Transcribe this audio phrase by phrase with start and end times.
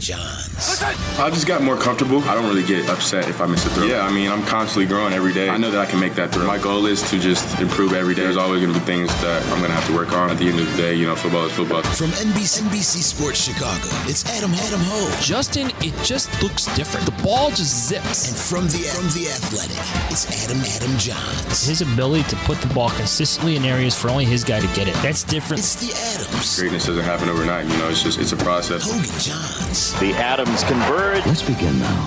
[0.00, 1.20] It's Jahns.
[1.20, 2.24] I just got more comfortable.
[2.24, 3.84] I don't really get upset if I miss a throw.
[3.84, 5.50] Yeah, I mean, I'm constantly growing every day.
[5.50, 6.46] I know that I can make that throw.
[6.46, 8.22] My goal is to just improve every day.
[8.22, 10.30] There's always going to be things that I'm going to have to work on.
[10.30, 11.82] At the end of the day, you know, football is football.
[11.82, 15.20] From NBC, NBC Sports Chicago, it's Adam Adam Hoge.
[15.22, 17.04] Justin, it just looks different.
[17.04, 18.28] The ball just zips.
[18.28, 19.76] And from the from the Athletic,
[20.10, 21.68] it's Adam Adam Jahns.
[21.68, 24.88] His ability to put the ball consistently in areas for only his guy to get
[24.88, 24.94] it.
[25.02, 25.60] That's different.
[25.60, 26.58] It's the Adams.
[26.58, 27.66] Greatness doesn't happen overnight.
[27.66, 28.90] You know, it's just it's a process.
[28.90, 29.89] Hoge and Jahns.
[29.98, 31.26] The Adams converge.
[31.26, 32.06] Let's begin now.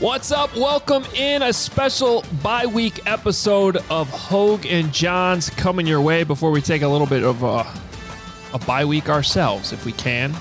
[0.00, 0.54] What's up?
[0.56, 6.50] Welcome in a special bye week episode of Hoge and Jahns coming your way before
[6.50, 7.64] we take a little bit of a,
[8.52, 10.34] a bye week ourselves, if we can.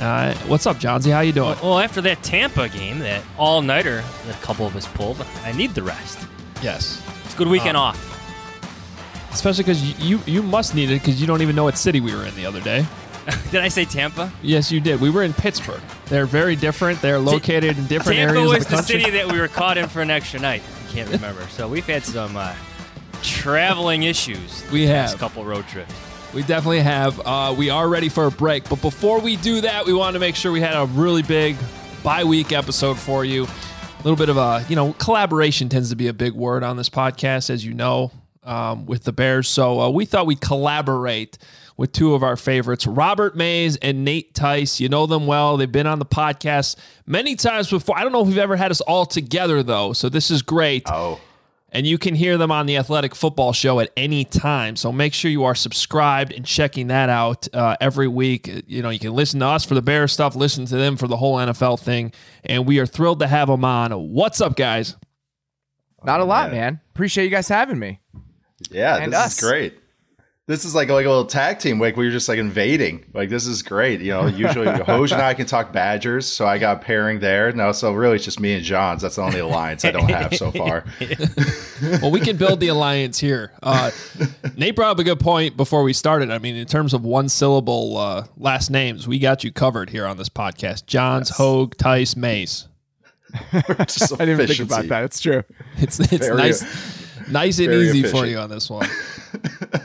[0.00, 1.12] Uh, what's up, Jahnsy?
[1.12, 1.56] How you doing?
[1.62, 5.52] Well, after that Tampa game, that all nighter that a couple of us pulled, I
[5.52, 6.18] need the rest.
[6.62, 9.30] Yes, It's a good weekend Uh, off.
[9.32, 12.14] especially because you you must need it because you don't even know what city we
[12.14, 12.84] were in the other day.
[13.50, 14.32] Did I say Tampa?
[14.42, 15.00] Yes, you did.
[15.00, 15.80] We were in Pittsburgh.
[16.06, 17.00] They're very different.
[17.00, 19.78] They're located in different Tampa areas was of the the, city that we were caught
[19.78, 20.62] in for an extra night.
[20.86, 21.42] You can't remember.
[21.48, 22.54] so we've had some uh,
[23.22, 24.64] traveling issues.
[24.72, 25.16] We have.
[25.18, 25.94] couple road trips.
[26.34, 27.20] We definitely have.
[27.20, 30.18] Uh, we are ready for a break, but before we do that, we wanted to
[30.18, 31.56] make sure we had a really big
[32.02, 33.44] bye week episode for you.
[33.44, 36.76] A little bit of a, you know, collaboration tends to be a big word on
[36.76, 38.10] this podcast, as you know,
[38.42, 39.48] um, with the Bears.
[39.48, 41.38] So uh, we thought we'd collaborate
[41.82, 44.78] with two of our favorites, Robert Mays and Nate Tice.
[44.78, 45.56] You know them well.
[45.56, 46.76] They've been on the podcast
[47.06, 47.98] many times before.
[47.98, 49.92] I don't know if we've ever had us all together, though.
[49.92, 50.84] So this is great.
[50.86, 51.18] Oh,
[51.72, 54.76] And you can hear them on the Athletic Football Show at any time.
[54.76, 58.48] So make sure you are subscribed and checking that out uh, every week.
[58.68, 61.08] You know, you can listen to us for the Bear stuff, listen to them for
[61.08, 62.12] the whole NFL thing.
[62.44, 63.90] And we are thrilled to have them on.
[64.12, 64.94] What's up, guys?
[66.04, 66.80] Not a lot, man.
[66.94, 67.98] Appreciate you guys having me.
[68.70, 69.42] Yeah, And this us.
[69.42, 69.81] is great.
[70.52, 71.80] This is like like a little tag team.
[71.80, 73.06] Like we were just like invading.
[73.14, 74.02] Like this is great.
[74.02, 77.50] You know, usually Hoge and I can talk Badgers, so I got a pairing there.
[77.52, 79.00] No, so really it's just me and Jahns.
[79.00, 80.84] That's the only alliance I don't have so far.
[82.00, 83.50] Well, we can build the alliance here.
[83.60, 83.90] Uh,
[84.56, 86.30] Nate brought up a good point before we started.
[86.30, 90.06] I mean, in terms of one syllable uh, last names, we got you covered here
[90.06, 90.84] on this podcast.
[90.84, 92.68] Jahns, Hoge, Tice, Mays.
[93.52, 95.02] Just I didn't even think about that.
[95.04, 95.42] It's true.
[95.78, 96.62] It's it's Very- nice,
[97.28, 98.88] nice and very easy for you on this one.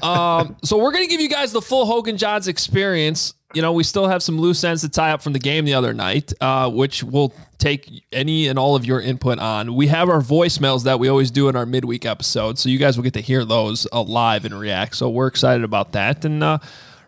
[0.02, 3.34] um, so we're gonna give you guys the full Hoge and Jahns experience.
[3.53, 5.74] You know, we still have some loose ends to tie up from the game the
[5.74, 9.74] other night, uh, which we'll take any and all of your input on.
[9.74, 12.98] We have our voicemails that we always do in our midweek episodes, so you guys
[12.98, 14.96] will get to hear those uh, live and react.
[14.96, 16.59] So we're excited about that, and uh,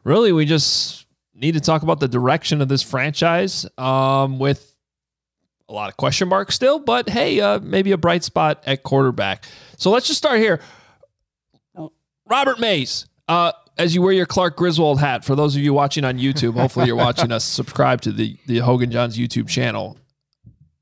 [0.03, 4.75] really, we just need to talk about the direction of this franchise um, with
[5.69, 9.45] a lot of question marks still, but hey, uh, maybe a bright spot at quarterback.
[9.77, 10.59] So let's just start here.
[12.25, 16.03] Robert Mays, uh, as you wear your Clark Griswold hat, for those of you watching
[16.03, 19.97] on YouTube, hopefully you're watching us subscribe to the, the Hoge and Jahns YouTube channel.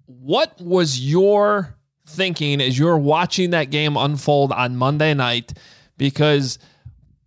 [0.06, 1.76] What was your
[2.06, 5.54] thinking as you're watching that game unfold on Monday night?
[5.98, 6.60] Because,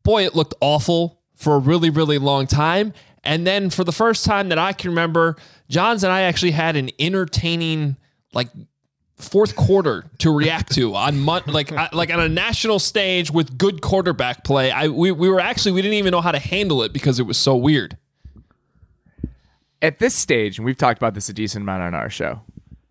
[0.03, 2.93] boy, it looked awful for a really, really long time.
[3.23, 5.37] And then for the first time that I can remember,
[5.71, 7.97] Jahns and I actually had an entertaining,
[8.33, 8.49] like,
[9.17, 13.83] fourth quarter to react to on mon- like like on a national stage with good
[13.83, 14.71] quarterback play.
[14.71, 17.25] I we, we were actually we didn't even know how to handle it because it
[17.25, 17.99] was so weird.
[19.83, 22.41] At this stage, and we've talked about this a decent amount on our show,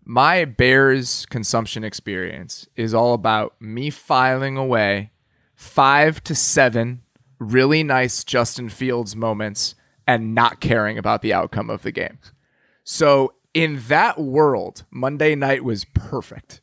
[0.05, 5.11] my Bears consumption experience is all about me filing away
[5.55, 7.01] five to seven
[7.39, 9.75] really nice Justin Fields moments
[10.07, 12.17] and not caring about the outcome of the game.
[12.91, 16.59] So in that world, Monday night was perfect.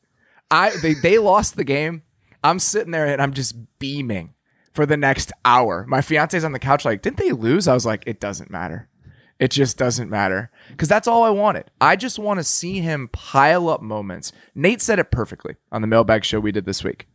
[0.50, 2.02] I they, they lost the game.
[2.42, 4.34] I'm sitting there and I'm just beaming
[4.72, 5.86] for the next hour.
[5.86, 7.68] My fiance's on the couch like, didn't they lose?
[7.68, 8.88] I was like, it doesn't matter.
[9.38, 10.50] It just doesn't matter.
[10.70, 11.70] Because that's all I wanted.
[11.80, 14.32] I just want to see him pile up moments.
[14.52, 17.06] Nate said it perfectly on the mailbag show we did this week.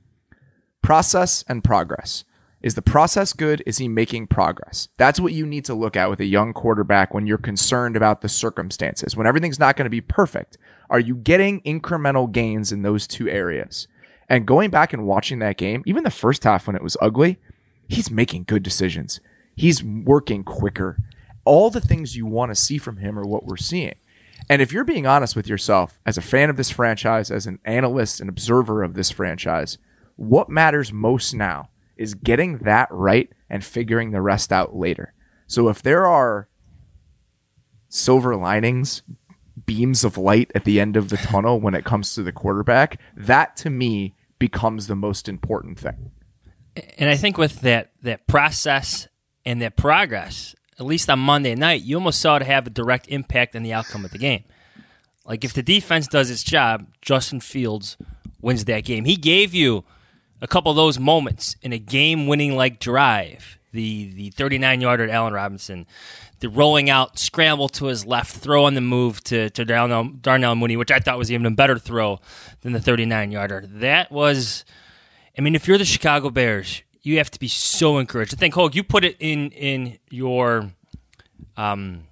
[0.81, 2.23] Process and progress.
[2.61, 3.63] Is the process good?
[3.65, 4.87] Is he making progress?
[4.97, 8.21] That's what you need to look at with a young quarterback when you're concerned about
[8.21, 9.15] the circumstances.
[9.15, 10.59] When everything's not going to be perfect,
[10.89, 13.87] are you getting incremental gains in those two areas?
[14.29, 17.39] And going back and watching that game, even the first half when it was ugly,
[17.87, 19.19] he's making good decisions.
[19.55, 20.97] He's working quicker.
[21.45, 23.95] All the things you want to see from him are what we're seeing.
[24.49, 27.57] And if you're being honest with yourself as a fan of this franchise, as an
[27.65, 29.79] analyst and observer of this franchise,
[30.15, 31.70] what matters most now
[32.01, 35.13] is getting that right and figuring the rest out later.
[35.47, 36.47] So if there are
[37.89, 39.03] silver linings,
[39.65, 42.99] beams of light at the end of the tunnel when it comes to the quarterback,
[43.15, 46.11] that to me becomes the most important thing.
[46.97, 49.07] And I think with that that process
[49.45, 53.07] and that progress, at least on Monday night, you almost saw it have a direct
[53.09, 54.45] impact on the outcome of the game.
[55.25, 57.97] Like if the defense does its job, Justin Fields
[58.41, 59.05] wins that game.
[59.05, 59.83] He gave you
[60.41, 63.57] a couple of those moments in a game-winning like drive.
[63.73, 65.85] The the 39-yarder to Allen Robinson,
[66.41, 70.55] the rolling out scramble to his left, throw on the move to to Darnell, Darnell
[70.55, 72.19] Mooney, which I thought was even a better throw
[72.61, 73.67] than the 39-yarder.
[73.69, 74.65] That was,
[75.37, 78.33] I mean, if you're the Chicago Bears, you have to be so encouraged.
[78.33, 80.71] I think Hulk, you put it in in your
[81.55, 82.07] um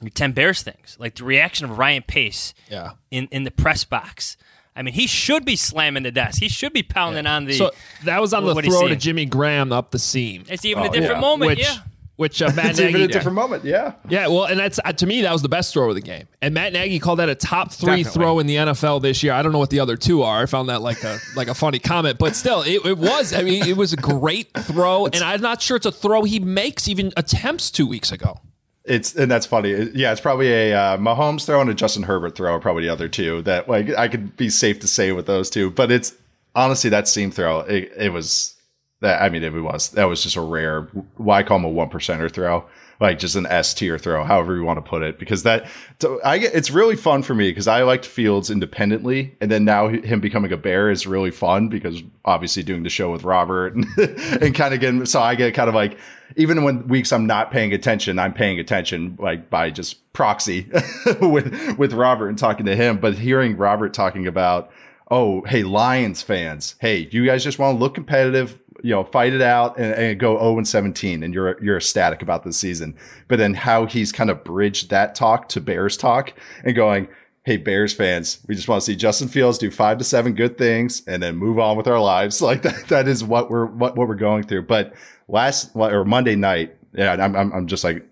[0.00, 2.92] your 10 Bears things, like the reaction of Ryan Pace Yeah.
[3.10, 4.36] in in the press box.
[4.74, 6.40] I mean, he should be slamming the desk.
[6.40, 7.54] He should be pounding on the.
[7.54, 7.72] So
[8.04, 10.44] that was on the What throw to Jimmy Graham up the seam.
[10.48, 11.20] it's even Oh, a different yeah.
[11.20, 11.76] moment, which, yeah.
[12.16, 13.64] Which uh, Matt It's even a different moment.
[13.64, 13.94] Yeah.
[14.08, 16.28] Yeah, well, and that's uh, to me that was the best throw of the game.
[16.40, 18.12] And Matt Nagy called that a top three Definitely.
[18.12, 19.32] throw in the NFL this year.
[19.32, 20.42] I don't know what the other two are.
[20.42, 23.32] I found that like a like a funny comment, but still, it, it was.
[23.32, 26.38] I mean, it was a great throw, and I'm not sure it's a throw he
[26.38, 28.40] makes even attempts two weeks ago.
[28.84, 29.90] It's and that's funny.
[29.94, 32.88] Yeah, it's probably a uh, Mahomes throw and a Justin Herbert throw are probably the
[32.88, 35.70] other two that like I could be safe to say with those two.
[35.70, 36.14] But it's
[36.54, 37.60] honestly that seam throw.
[37.60, 38.56] It, it was
[39.00, 40.82] that I mean it was that was just a rare.
[41.16, 42.64] Why call him a one percenter throw?
[43.00, 45.68] Like just an S tier throw, however you want to put it, because that
[46.00, 49.64] so I get it's really fun for me because I liked Fields independently, and then
[49.64, 53.74] now him becoming a bear is really fun because obviously doing the show with Robert
[53.76, 55.98] and, and kind of getting so I get kind of like
[56.36, 60.68] even when weeks I'm not paying attention, I'm paying attention like by just proxy
[61.20, 62.98] with with Robert and talking to him.
[62.98, 64.70] But hearing Robert talking about,
[65.10, 69.32] oh, hey, Lions fans, hey, you guys just want to look competitive, you know, fight
[69.32, 72.96] it out and, and go 0 and 17, and you're you're ecstatic about the season.
[73.28, 76.32] But then how he's kind of bridged that talk to Bears talk
[76.64, 77.08] and going.
[77.44, 80.56] Hey Bears fans, we just want to see Justin Fields do five to seven good
[80.56, 82.40] things and then move on with our lives.
[82.52, 84.62] Like that, that is what we're what, what we're going through.
[84.62, 84.94] But
[85.32, 88.06] last or Monday night, yeah, I'm I'm, I'm just like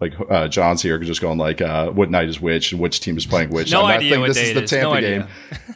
[0.00, 3.16] like uh, Jahns here, just going like, uh, what night is which and which team
[3.16, 3.70] is playing which.
[3.70, 4.66] No I'm idea what this day is the.
[4.66, 5.26] Tampa No game,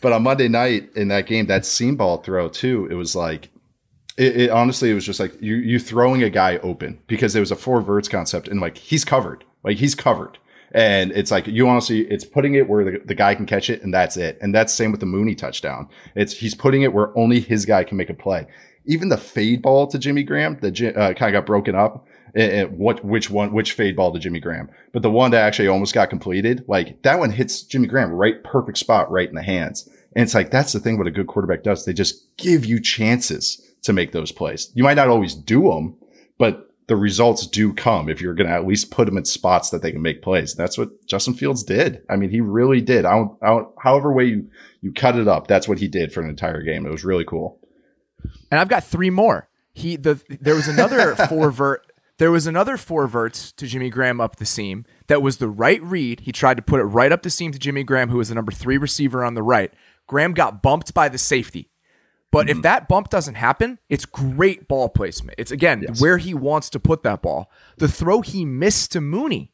[0.00, 3.50] but on Monday night in that game, that seam ball throw too, it was like.
[4.16, 7.40] It, it honestly, it was just like you you throwing a guy open because there
[7.40, 10.38] was a four verts concept and like he's covered, like he's covered,
[10.72, 13.82] and it's like you honestly, it's putting it where the, the guy can catch it
[13.82, 15.90] and that's it, and that's same with the Mooney touchdown.
[16.14, 18.46] It's he's putting it where only his guy can make a play.
[18.86, 22.06] Even the fade ball to Jimmy Graham that uh, kind of got broken up.
[22.34, 25.42] And- and what which one which fade ball to Jimmy Graham, but the one that
[25.46, 29.34] actually almost got completed, like that one hits Jimmy Graham right, perfect spot, right in
[29.34, 29.88] the hands.
[30.14, 30.98] And it's like that's the thing.
[30.98, 34.70] What a good quarterback does, they just give you chances to make those plays.
[34.74, 35.96] You might not always do them,
[36.36, 39.70] but the results do come if you're going to at least put them in spots
[39.70, 40.54] that they can make plays.
[40.54, 42.02] That's what Justin Fields did.
[42.10, 43.04] I mean, he really did.
[43.06, 44.50] I don't, I don't, however way you
[44.82, 46.84] you cut it up, that's what he did for an entire game.
[46.84, 47.58] It was really cool.
[48.50, 49.48] And I've got three more.
[49.72, 51.86] He the there was another four vert.
[52.18, 54.86] There was another four verts to Jimmy Graham up the seam.
[55.08, 56.20] That was the right read.
[56.20, 58.34] He tried to put it right up the seam to Jimmy Graham, who was the
[58.34, 59.72] number three receiver on the right.
[60.06, 61.70] Graham got bumped by the safety.
[62.32, 62.62] But if mm-hmm.
[62.62, 65.36] that bump doesn't happen, it's great ball placement.
[65.38, 67.50] It's again where he wants to put that ball.
[67.76, 69.52] The throw he missed to Mooney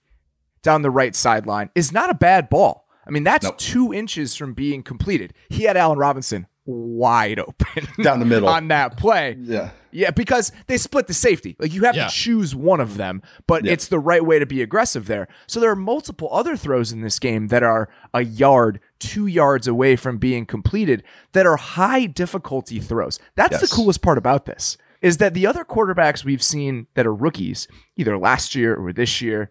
[0.63, 2.89] down the right sideline is not a bad ball.
[3.07, 3.59] I mean, that's Nope.
[3.59, 5.35] two inches from being completed.
[5.49, 8.49] He had Allen Robinson wide open Down the middle.
[8.49, 9.37] on that play.
[9.41, 9.71] Yeah.
[9.91, 11.55] Yeah, because they split the safety.
[11.59, 12.07] Like you have Yeah.
[12.07, 13.73] to choose one of them, but Yeah.
[13.73, 15.29] it's the right way to be aggressive there.
[15.47, 19.67] So there are multiple other throws in this game that are a yard, two yards
[19.67, 21.03] away from being completed
[21.33, 23.19] that are high difficulty throws.
[23.35, 24.79] That's the coolest part about this.
[25.03, 27.67] Is that the other quarterbacks we've seen that are rookies,
[27.97, 29.51] either last year or this year,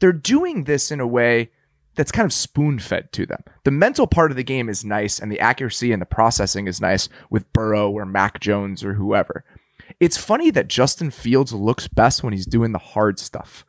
[0.00, 1.50] they're doing this in a way
[1.94, 3.42] that's kind of spoon fed to them.
[3.64, 6.80] The mental part of the game is nice and the accuracy and the processing is
[6.80, 9.44] nice with Burrow or Mac Jones or whoever.
[10.00, 13.64] It's funny that Justin Fields looks best when he's doing the hard stuff.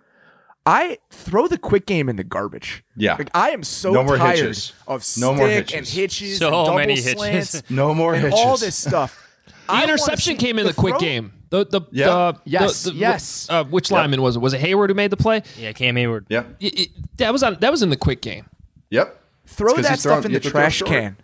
[0.66, 2.86] I throw the quick game in the garbage.
[2.96, 3.16] Yeah.
[3.16, 4.72] Like I am so No more tired hitches.
[4.88, 5.92] of No stick more and hitches.
[5.94, 7.12] hitches So and double many hitches.
[7.50, 8.40] slants No more and hitches.
[8.40, 9.20] all this stuff.
[9.46, 11.34] The I wanna interception came in the, quick throw- game.
[11.54, 12.06] The the Yeah.
[12.08, 13.48] the- Yes, the- the- yes.
[13.48, 14.40] Uh, which lineman was it?
[14.40, 15.44] Was it Heyward who made the play?
[15.56, 16.26] Yeah, Cam Heyward.
[16.30, 16.56] Yep.
[16.60, 17.58] It- it- that was on.
[17.60, 18.46] That was in the quick game.
[18.90, 19.20] Yep.
[19.46, 21.16] Throw that stuff throwing- in the have to throw trash can.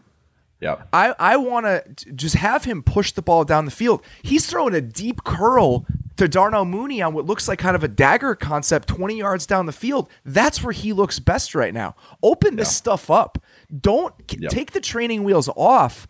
[0.62, 0.88] Yep.
[0.94, 4.04] I, I want to just have him push the ball down the field.
[4.22, 5.86] He's throwing a deep curl
[6.18, 9.66] to Darnell Mooney on what looks like kind of a dagger concept 20 yards down
[9.66, 10.10] the field.
[10.26, 11.96] That's where he looks best right now.
[12.22, 13.40] Open this stuff up.
[13.82, 14.52] Don't Yep.
[14.52, 16.06] take the training wheels off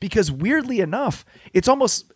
[0.00, 1.24] because weirdly enough,
[1.54, 2.11] it's almost it's,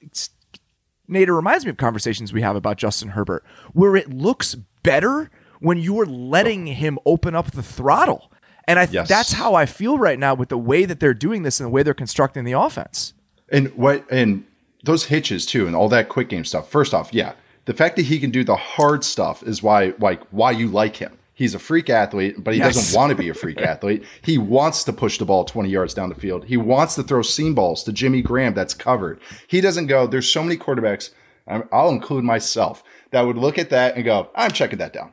[1.08, 5.30] Nate, it reminds me of conversations we have about Justin Herbert, where it looks better
[5.60, 8.30] when you are letting him open up the throttle.
[8.68, 9.08] And I th- Yes.
[9.08, 11.70] that's how I feel right now with the way that they're doing this and the
[11.70, 13.14] way they're constructing the offense.
[13.50, 14.44] And what and
[14.84, 16.68] those hitches too, and all that quick game stuff.
[16.68, 17.32] First off, yeah,
[17.66, 20.96] the fact that he can do the hard stuff is why like why you like
[20.96, 21.16] him.
[21.36, 22.74] He's a freak athlete, but he Yes.
[22.74, 24.04] doesn't want to be a freak athlete.
[24.22, 26.46] He wants to push the ball 20 yards down the field.
[26.46, 29.20] He wants to throw seam balls to Jimmy Graham that's covered.
[29.46, 31.10] He doesn't go, there's so many quarterbacks,
[31.46, 35.12] I'll include myself, that would look at that and go, I'm checking that down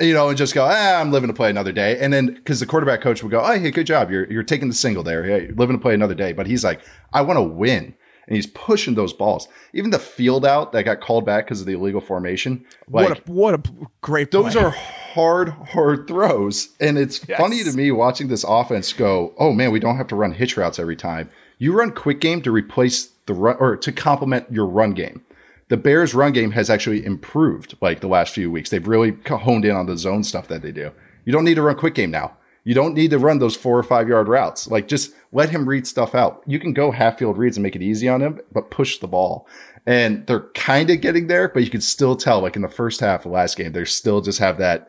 [0.00, 1.98] you know, and just go, ah, I'm living to play another day.
[2.00, 4.10] And then because the quarterback coach would go, oh, hey, good job.
[4.10, 5.24] You're, you're taking the single there.
[5.24, 6.32] Yeah, you're living to play another day.
[6.32, 6.80] But he's like,
[7.12, 7.94] I want to win.
[8.26, 9.48] And he's pushing those balls.
[9.74, 12.64] Even the field out that got called back because of the illegal formation.
[12.88, 13.62] Like, what a what a
[14.00, 14.62] great those play.
[14.64, 16.70] are hard, hard throws.
[16.80, 17.38] And it's Yes.
[17.38, 20.56] funny to me watching this offense go, oh man, we don't have to run hitch
[20.56, 21.28] routes every time.
[21.58, 25.22] You run quick game to replace the run or to complement your run game.
[25.68, 28.70] The Bears' run game has actually improved like the last few weeks.
[28.70, 30.90] They've really honed in on the zone stuff that they do.
[31.24, 32.36] You don't need to run quick game now.
[32.64, 34.68] You don't need to run those four or five yard routes.
[34.68, 36.42] Like just let him read stuff out.
[36.46, 39.08] You can go half field reads and make it easy on him, but push the
[39.08, 39.46] ball.
[39.86, 43.00] And they're kind of getting there, but you can still tell, like in the first
[43.00, 44.88] half of last game, they still just have that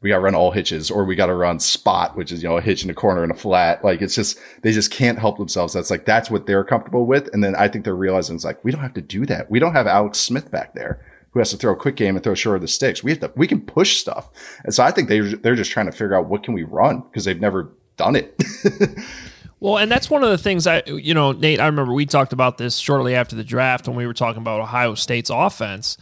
[0.00, 2.48] we got to run all hitches or we got to run spot, which is, you
[2.48, 3.84] know, a hitch in a corner and a flat.
[3.84, 5.74] Like it's just, they just can't help themselves.
[5.74, 7.28] That's like, that's what they're comfortable with.
[7.34, 9.50] And then I think they're realizing it's like, we don't have to do that.
[9.50, 12.24] We don't have Alex Smith back there who has to throw a quick game and
[12.24, 13.04] throw short of the sticks.
[13.04, 14.30] We have to, we can push stuff.
[14.64, 17.00] And so I think they, they're just trying to figure out what can we run
[17.00, 18.34] because they've never done it.
[19.60, 22.32] Well, and that's one of the things I, you know, Nate, I remember we talked
[22.32, 25.98] about this shortly after the draft when we were talking about Ohio State's offense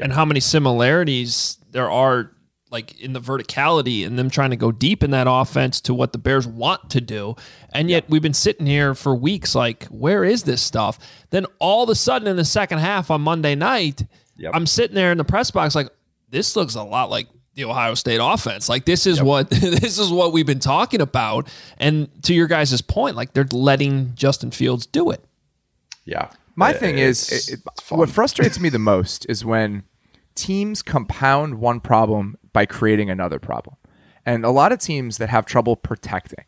[0.00, 2.30] and how many similarities there are,
[2.70, 6.12] like in the verticality and them trying to go deep in that offense to what
[6.12, 7.34] the Bears want to do.
[7.72, 10.96] And yet we've been sitting here for weeks like, where is this stuff?
[11.30, 14.04] Then all of a sudden in the second half on Monday night,
[14.40, 14.52] Yep.
[14.54, 15.88] I'm sitting there in the press box like,
[16.30, 18.68] this looks a lot like the Ohio State offense.
[18.68, 21.48] Like this is what this is what we've been talking about.
[21.78, 25.22] And to your guys' point, like they're letting Justin Fields do it.
[26.04, 26.30] yeah.
[26.56, 29.84] My It- thing is, it's- it- it- what frustrates me the most is when
[30.34, 33.76] teams compound one problem by creating another problem.
[34.26, 36.44] And a lot of teams that have trouble protecting,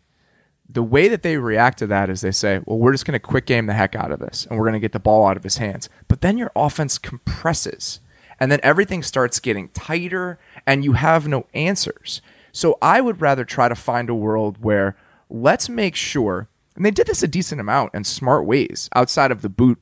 [0.73, 3.21] the way that they react to that is they say, well, we're just going to
[3.21, 5.37] quick game the heck out of this and we're going to get the ball out
[5.37, 5.89] of his hands.
[6.09, 8.01] But then your offense compresses
[8.41, 12.23] and then everything starts getting tighter and you have no answers.
[12.53, 14.97] So I would rather try to find a world where
[15.29, 19.43] let's make sure, and they did this a decent amount in smart ways outside of
[19.43, 19.81] the boot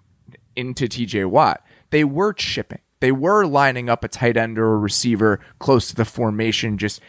[0.57, 1.65] into TJ Watt.
[1.91, 2.81] They were chipping.
[3.01, 7.01] They were lining up a tight end or a receiver close to the formation, just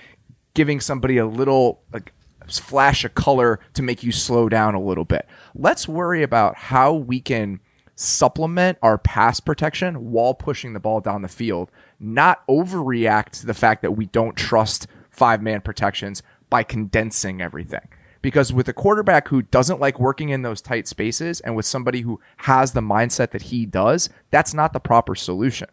[0.54, 2.14] giving somebody a little like
[2.60, 5.28] flash of color to make you slow down a little bit.
[5.56, 7.60] Let's worry about how we can
[7.96, 13.54] supplement our pass protection while pushing the ball down the field, not overreact to the
[13.54, 17.88] fact that we don't trust five man protections by condensing everything.
[18.22, 22.02] Because with a quarterback who doesn't like working in those tight spaces and with somebody
[22.02, 25.68] who has the mindset that he does, that's not the proper solution.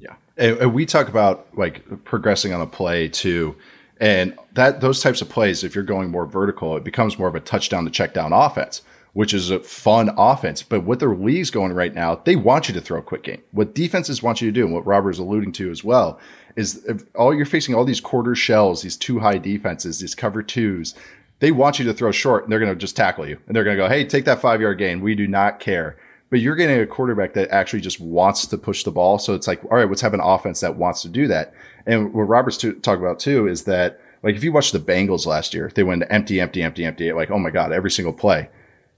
[0.00, 3.54] Yeah, and we talk about like progressing on a play too,
[4.02, 7.36] and that those types of plays, if you're going more vertical, it becomes more of
[7.36, 8.82] a touchdown to check down offense,
[9.12, 10.60] which is a fun offense.
[10.64, 13.42] But what their league's going right now, they want you to throw a quick game.
[13.52, 16.18] What defenses want you to do, and what Robert's alluding to as well,
[16.56, 20.42] is if all you're facing all these quarter shells, these two high defenses, these cover
[20.42, 20.96] twos.
[21.38, 23.64] They want you to throw short, and they're going to just tackle you, and they're
[23.64, 25.00] going to go, "Hey, take that five yard gain.
[25.00, 25.96] We do not care."
[26.32, 29.18] but you're getting a quarterback that actually just wants to push the ball.
[29.18, 31.52] So it's like, all right, let's have an offense that wants to do that.
[31.86, 35.26] And what Robert's to, talk about too is that, like, if you watch the Bengals
[35.26, 37.12] last year, they went empty, empty, empty, empty.
[37.12, 38.48] Like, oh my God, every single play.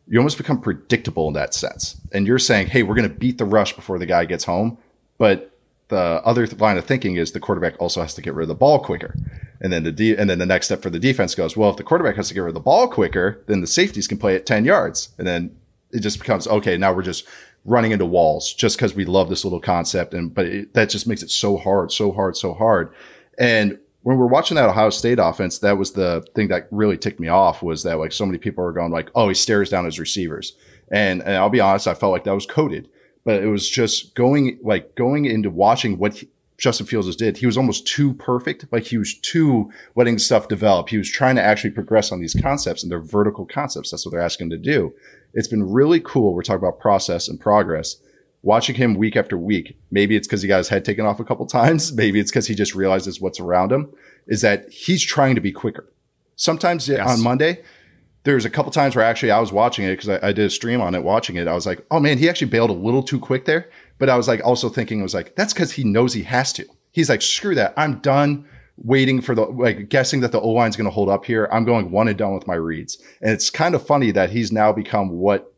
[0.06, 1.96] You almost become predictable in that sense.
[2.12, 4.76] And you're saying, hey, we're going to beat the rush before the guy gets home.
[5.16, 5.54] But
[5.88, 8.48] the other th- line of thinking is the quarterback also has to get rid of
[8.48, 9.14] the ball quicker.
[9.60, 11.76] And then the de- and then the next step for the defense goes, well, if
[11.76, 14.34] the quarterback has to get rid of the ball quicker, then the safeties can play
[14.34, 15.10] at 10 yards.
[15.16, 15.56] And then
[15.90, 17.26] it just becomes, okay, now we're just
[17.64, 20.14] running into walls just because we love this little concept.
[20.14, 22.92] And, but it, that just makes it so hard, so hard, so hard.
[23.38, 27.21] And when we're watching that Ohio State offense, that was the thing that really ticked
[27.21, 29.87] me off was that like so many people are going like, oh, he stares down
[29.87, 30.54] his receivers.
[30.90, 32.88] And, and I'll be honest, I felt like that was coded,
[33.25, 36.28] but it was just going like going into watching what he,
[36.59, 37.38] Justin Fields did.
[37.38, 38.66] He was almost too perfect.
[38.71, 40.88] Like he was too letting stuff develop.
[40.88, 43.90] He was trying to actually progress on these concepts and they're vertical concepts.
[43.90, 44.94] That's what they're asking to do.
[45.34, 46.32] It's been really cool.
[46.32, 47.96] We're talking about process and progress.
[48.42, 51.24] Watching him week after week, maybe it's because he got his head taken off a
[51.24, 51.92] couple times.
[51.92, 53.92] Maybe it's because he just realizes what's around him
[54.26, 55.92] is that he's trying to be quicker.
[56.36, 57.06] Sometimes yes.
[57.08, 57.62] on Monday,
[58.24, 60.50] there's a couple times where actually I was watching it because I, I, did a
[60.50, 61.46] stream on it, watching it.
[61.46, 63.70] I was like, oh man, he actually bailed a little too quick there.
[63.98, 66.52] But I was like, also thinking, it was like, that's because he knows he has
[66.54, 66.66] to.
[66.90, 67.74] He's like, screw that.
[67.76, 68.46] I'm done
[68.76, 71.49] waiting for the, like, guessing that the O line's going to hold up here.
[71.52, 73.00] I'm going one and done with my reads.
[73.21, 75.54] And it's kind of funny that he's now become what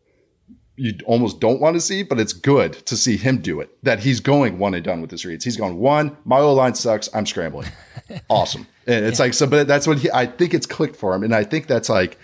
[0.77, 3.71] you almost don't want to see, but it's good to see him do it.
[3.83, 5.45] That he's going one and done with his reads.
[5.45, 6.17] He's going one.
[6.25, 7.09] My O line sucks.
[7.15, 7.69] I'm scrambling.
[8.29, 8.67] awesome.
[8.87, 9.25] And it's yeah.
[9.25, 10.11] like so, but that's what he.
[10.13, 12.19] I think it's clicked for him, and I think that's like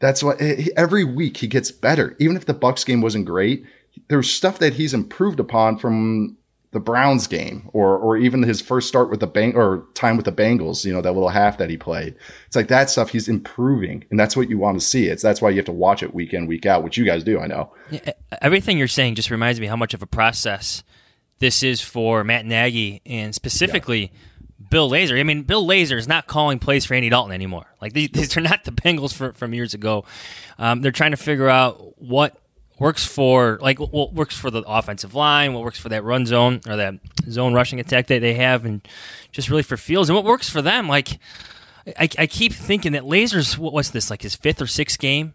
[0.00, 0.40] that's what
[0.76, 2.16] every week he gets better.
[2.18, 3.64] Even if the Bucks game wasn't great,
[4.08, 6.36] there's stuff that he's improved upon from
[6.72, 10.24] the Browns game or or even his first start with the bang or time with
[10.24, 12.14] the Bengals, you know, that little half that he played.
[12.46, 15.06] It's like that stuff he's improving and that's what you want to see.
[15.06, 17.24] It's that's why you have to watch it week in, week out, which you guys
[17.24, 17.72] do, I know.
[17.90, 20.84] Yeah, everything you're saying just reminds me how much of a process
[21.40, 24.08] this is for Matt Nagy and specifically yeah.
[24.70, 25.18] Bill Lazor.
[25.18, 27.66] I mean, Bill Lazor is not calling plays for Andy Dalton anymore.
[27.80, 30.04] Like these, these are not the Bengals for, from years ago.
[30.58, 32.36] Um, they're trying to figure out what
[32.80, 36.60] works for like what works for the offensive line, what works for that run zone
[36.66, 36.94] or that
[37.28, 38.80] zone rushing attack that they have, and
[39.30, 40.88] just really for Fields and what works for them.
[40.88, 41.20] Like
[41.86, 45.34] I, I keep thinking that Lazor's what's this like his fifth or sixth game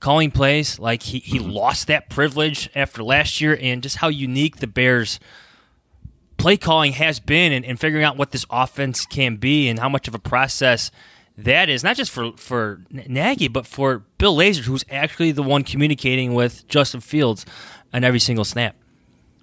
[0.00, 0.78] calling plays.
[0.78, 5.20] Like he he lost that privilege after last year, and just how unique the Bears
[6.38, 9.88] play calling has been and, and figuring out what this offense can be and how
[9.88, 10.90] much of a process
[11.38, 15.64] that is not just for for Nagy, but for Bill Lazor, who's actually the one
[15.64, 17.44] communicating with Justin Fields
[17.92, 18.76] on every single snap.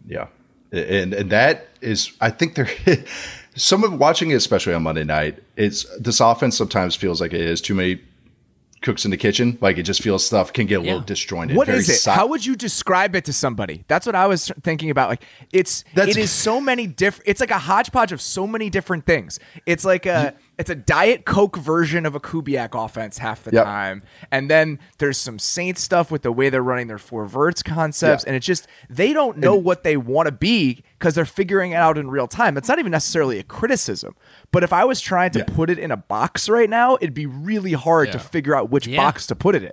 [0.08, 0.28] Yeah,
[0.72, 2.70] and and that is, I think there.
[3.56, 7.42] some of watching it, especially on Monday night, it's this offense sometimes feels like it
[7.42, 8.02] is too many
[8.82, 9.58] cooks in the kitchen.
[9.62, 10.92] Like it just feels stuff can get a yeah.
[10.92, 11.56] little disjointed.
[11.56, 11.96] What is it?
[11.96, 13.84] Si- How would you describe it to somebody?
[13.88, 15.10] That's what I was thinking about.
[15.10, 17.28] Like it's That's, it is so many different.
[17.28, 19.40] It's like a hodgepodge of so many different things.
[19.66, 23.66] It's like a it's a diet coke version of a Kubiak offense half the yep.
[23.66, 27.64] time, and then there's some Saints stuff with the way they're running their four verts
[27.64, 31.26] concepts, and it's just they don't know and, what they want to be because they're
[31.26, 32.58] figuring it out in real time.
[32.58, 34.16] It's not even necessarily a criticism,
[34.52, 35.46] but if I was trying to yeah.
[35.48, 38.14] put it in a box right now, it'd be really hard yeah.
[38.14, 39.72] to figure out which box to put it in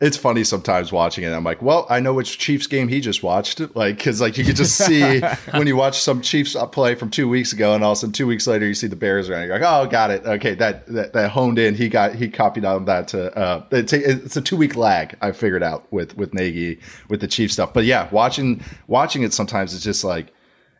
[0.00, 1.30] it's funny sometimes watching it.
[1.30, 3.60] I'm like, well, I know which Chiefs game he just watched.
[3.76, 7.28] Like, because like you could just see when you watch some Chiefs play from two
[7.28, 9.46] weeks ago, and all of a sudden two weeks later you see the Bears around.
[9.46, 10.24] You're like, oh, got it.
[10.24, 11.74] Okay, that that, that honed in.
[11.74, 13.08] He got he copied on that.
[13.08, 15.16] To, uh, it's, a, it's a two week lag.
[15.20, 17.74] I figured out with with Nagy with the Chiefs stuff.
[17.74, 20.32] But yeah, watching watching it sometimes it's just like,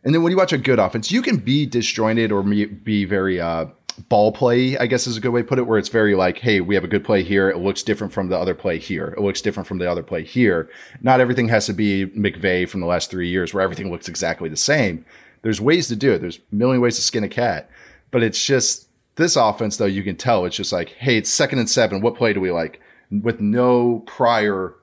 [0.03, 3.39] and then when you watch a good offense, you can be disjointed or be very.
[3.39, 6.15] uh ball play, I guess is a good way to put it, where it's very
[6.15, 7.49] like, hey, we have a good play here.
[7.49, 9.13] It looks different from the other play here.
[9.17, 10.69] It looks different from the other play here.
[11.01, 14.49] Not everything has to be McVay from the last three years where everything looks exactly
[14.49, 15.05] the same.
[15.41, 16.19] There's ways to do it.
[16.19, 17.69] There's a million ways to skin a cat.
[18.11, 21.59] But it's just this offense, though, you can tell it's just like, hey, it's second
[21.59, 22.01] and seven.
[22.01, 22.79] What play do we like?
[23.09, 24.75] With no prior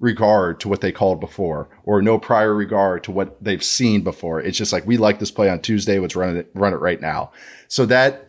[0.00, 4.40] regard to what they called before or no prior regard to what they've seen before.
[4.40, 5.98] It's just like, we like this play on Tuesday.
[5.98, 7.32] Let's run it, run it right now.
[7.68, 8.23] So that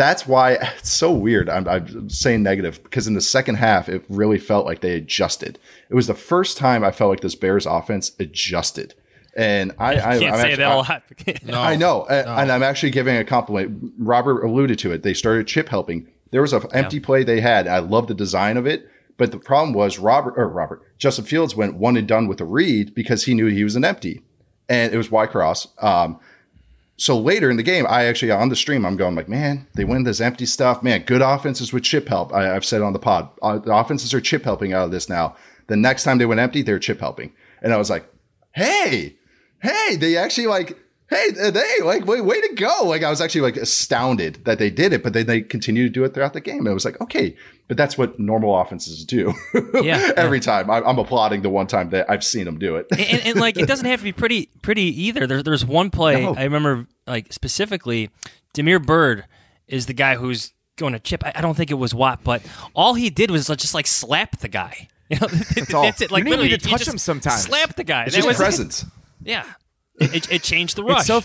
[0.00, 1.48] that's why it's so weird.
[1.48, 5.58] I'm, I'm, saying negative because in the second half, it really felt like they adjusted.
[5.88, 8.94] It was the first time I felt like this Bears offense adjusted.
[9.36, 11.02] And I, I can't I'm say actually, that a lot.
[11.44, 12.16] no, I know, no.
[12.16, 13.92] and I'm actually giving a compliment.
[13.98, 15.02] Robert alluded to it.
[15.02, 16.08] They started chip helping.
[16.30, 17.04] There was an empty yeah.
[17.04, 17.68] play they had.
[17.68, 21.54] I love the design of it, but the problem was Robert or Robert Justin Fields
[21.54, 24.22] went one and done with a read because he knew he was an empty,
[24.68, 25.68] and it was Y cross.
[25.78, 26.18] Um,
[27.00, 29.84] so later in the game, I actually on the stream, I'm going like, man, they
[29.84, 30.82] win this empty stuff.
[30.82, 32.30] Man, good offenses with chip help.
[32.30, 35.08] I, have said on the pod, uh, the offenses are chip helping out of this
[35.08, 35.34] now.
[35.68, 37.32] The next time they went empty, they're chip helping,
[37.62, 38.04] and I was like,
[38.52, 39.16] hey,
[39.62, 40.76] hey, they actually like
[41.10, 42.84] hey, uh, they like way, way to go.
[42.84, 45.90] Like I was actually like astounded that they did it, but then they continue to
[45.90, 46.66] do it throughout the game.
[46.66, 47.36] It was like, okay,
[47.68, 49.34] but that's what normal offenses do.
[49.82, 50.42] Yeah, every yeah.
[50.42, 52.86] time I, am applauding the one time that I've seen them do it.
[52.90, 55.26] and, and, and, like it doesn't have to be pretty pretty either.
[55.26, 56.34] There, there's one play no.
[56.34, 58.10] I remember like specifically,
[58.52, 59.24] Damiere Byrd
[59.68, 61.24] is the guy who's going to chip.
[61.24, 62.42] I, I don't think it was Watt, but
[62.74, 64.88] all he did was just like slap the guy.
[65.10, 65.84] You know, that's, all.
[65.86, 66.12] it.
[66.12, 67.42] Like You need literally, to touch him sometimes.
[67.42, 68.04] Slap the guy.
[68.04, 68.86] It's That just was- presence.
[69.24, 69.44] Yeah,
[70.00, 70.98] it, it, it changed the rush.
[70.98, 71.22] It's so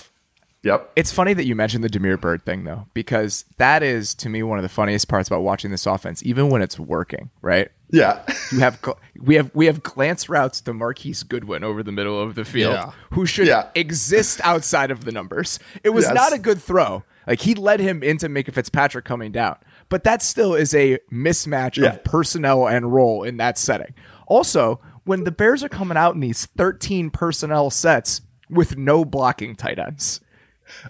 [0.64, 0.94] Yep.
[0.96, 4.42] It's funny that you mentioned the Damiere Byrd thing though, because that is to me
[4.42, 7.30] one of the funniest parts about watching this offense, even when it's working.
[7.44, 7.70] Right?
[7.92, 8.24] Yeah.
[8.52, 8.80] You have
[9.22, 12.74] we have we have glance routes to Marquise Goodwin over the middle of the field,
[12.74, 12.92] Yeah.
[13.12, 13.68] who should Yeah.
[13.76, 15.60] exist outside of the numbers.
[15.84, 16.16] It was Yes.
[16.16, 17.04] not a good throw.
[17.28, 19.58] Like he led him into Minkah Fitzpatrick coming down,
[19.90, 21.90] but that still is a mismatch Yeah.
[21.94, 23.94] of personnel and role in that setting.
[24.26, 29.56] Also, when the Bears are coming out in these 13 personnel sets with no blocking
[29.56, 30.22] tight ends.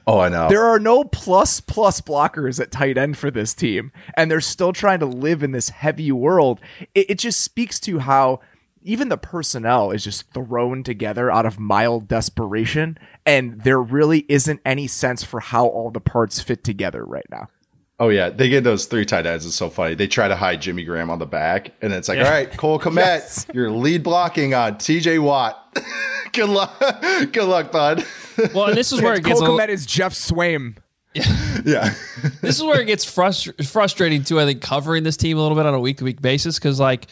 [0.08, 0.48] Oh, I know.
[0.48, 4.74] There are no plus plus blockers at tight end for this team, and they're still
[4.74, 6.60] trying to live in this heavy world.
[6.94, 8.39] It, it just speaks to how
[8.84, 14.62] even the personnel is just thrown together out of mild desperation, and there really isn't
[14.63, 17.48] any sense for how all the parts fit together right now.
[17.98, 19.46] Oh yeah, they get those three tight ends.
[19.46, 19.96] It's so funny.
[19.96, 22.80] They try to hide Jimmy Graham on the back, and it's like, all right, Cole
[22.80, 25.20] Kmet, you're lead blocking on T.J.
[25.20, 25.64] Watt.
[26.34, 26.78] Good luck,
[27.32, 28.06] good luck, bud.
[28.54, 30.76] Well, and this is where it gets a, Cole Kmet is Geoff Swaim.
[31.16, 31.94] yeah,
[32.42, 34.38] this is where it gets frustr- frustrating too.
[34.38, 36.78] I think covering this team a little bit on a week to week basis because
[36.78, 37.08] like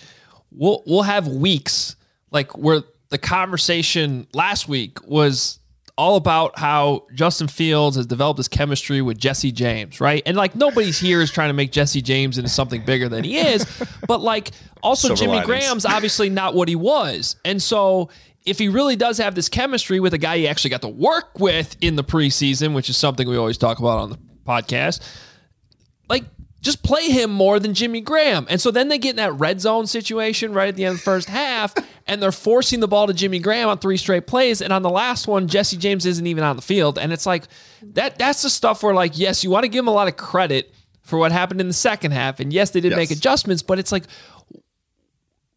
[0.52, 1.96] we'll we'll have weeks
[2.32, 5.60] like where the conversation last week was
[5.98, 10.22] all about how Justin Fields has developed his chemistry with Jesse James, right?
[10.26, 13.38] And like nobody's here is trying to make Jesse James into something bigger than he
[13.38, 13.66] is,
[14.06, 15.48] but like also Silver Jimmy linings.
[15.48, 18.10] Graham's obviously not what he was, and so.
[18.46, 21.40] If he really does have this chemistry with a guy he actually got to work
[21.40, 25.02] with in the preseason, which is something we always talk about on the podcast,
[26.10, 26.26] like
[26.62, 28.46] just play him more than Jimmy Graham.
[28.50, 30.98] And so then they get in that red zone situation right at the end of
[31.00, 31.74] the first half,
[32.08, 34.62] and they're forcing the ball to Jimmy Graham on three straight plays.
[34.62, 36.98] And on the last one, Jesse James isn't even on the field.
[36.98, 37.44] And it's like
[37.94, 40.16] that that's the stuff where like, yes, you want to give him a lot of
[40.18, 42.40] credit for what happened in the second half.
[42.40, 42.98] And yes, they did Yes.
[42.98, 44.04] make adjustments, but it's like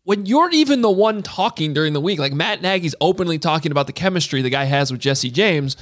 [0.06, 3.88] when you're even the one talking during the week, like Matt Nagy's openly talking about
[3.88, 5.76] the chemistry the guy has with Jesse James,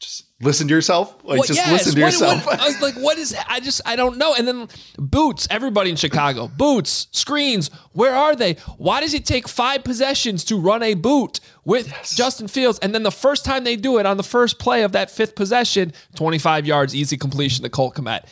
[0.00, 1.14] just listen to yourself.
[1.22, 2.44] Like, what- just yes, listen to what- yourself.
[2.44, 3.32] what- I was like, what is?
[3.48, 4.34] I just I don't know.
[4.34, 5.46] And then boots.
[5.48, 7.70] Everybody in Chicago, boots, screens.
[7.92, 8.54] Where are they?
[8.78, 12.80] Why does it take five possessions to run a boot with Justin Fields?
[12.80, 15.36] And then the first time they do it on the first play of that fifth
[15.36, 18.24] possession, twenty five yards, easy completion to Colt Kmet.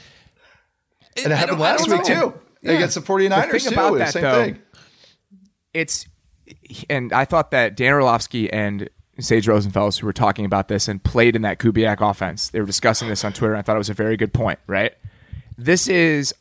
[1.23, 2.73] and it happened last week too yeah.
[2.73, 3.69] against the 49ers The thing too.
[3.75, 4.59] about the that, same though, thing.
[5.75, 6.07] It's
[6.91, 11.03] and I thought that Dan Orlovsky and Sage Rosenfels, who were talking about this and
[11.03, 13.55] played in that Kubiak offense, they were discussing this on Twitter.
[13.55, 14.59] And I thought it was a very good point.
[14.67, 14.95] Right?
[15.57, 16.35] This is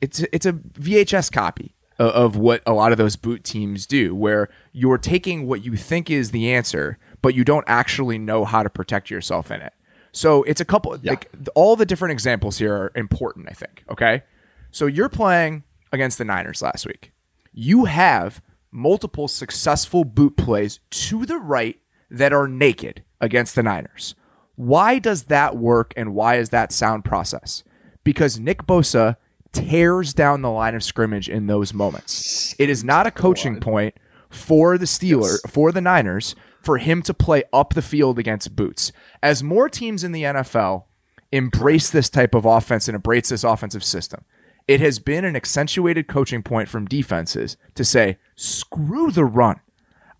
[0.00, 4.14] it's it's a VHS copy of, of what a lot of those boot teams do,
[4.14, 8.62] where you're taking what you think is the answer, but you don't actually know how
[8.62, 9.72] to protect yourself in it.
[10.12, 13.46] So it's a couple like all the different examples here are important.
[13.48, 13.84] I think.
[13.90, 14.22] Okay,
[14.70, 17.12] so you're playing against the Niners last week
[17.52, 21.78] you have multiple successful boot plays to the right
[22.10, 24.14] that are naked against the Niners.
[24.56, 27.62] Why does that work and why is that sound process?
[28.04, 29.16] Because Nick Bosa
[29.52, 32.54] tears down the line of scrimmage in those moments.
[32.58, 33.94] It is not a coaching point
[34.28, 38.92] for the Steelers, for the Niners, for him to play up the field against boots.
[39.22, 40.84] As more teams in the NFL
[41.32, 44.24] embrace this type of offense and embrace this offensive system,
[44.70, 49.58] it has been an accentuated coaching point from defenses to say, screw the run.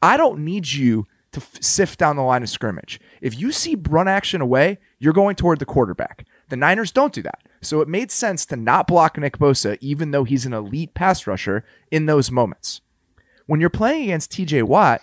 [0.02, 2.98] I don't need you to f- sift down the line of scrimmage.
[3.20, 6.26] If you see run action away, you're going toward the quarterback.
[6.48, 7.44] The Niners don't do that.
[7.62, 11.28] So it made sense to not block Nick Bosa, even though he's an elite pass
[11.28, 12.80] rusher in those moments.
[13.46, 15.00] When you're playing against TJ Watt,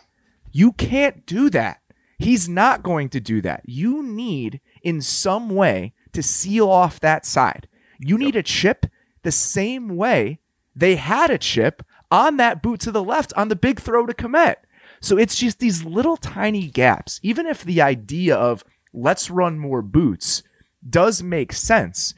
[0.51, 1.79] you can't do that.
[2.17, 3.61] He's not going to do that.
[3.63, 7.69] You need, in some way, to seal off that side.
[7.97, 8.87] You need a chip
[9.27, 10.39] the same way
[10.73, 14.13] they had a chip on that boot to the left on the big throw to
[14.13, 14.55] Kmet.
[15.01, 17.19] So it's just these little tiny gaps.
[17.23, 18.63] Even if the idea of
[18.93, 20.43] let's run more boots
[20.89, 22.13] does make sense,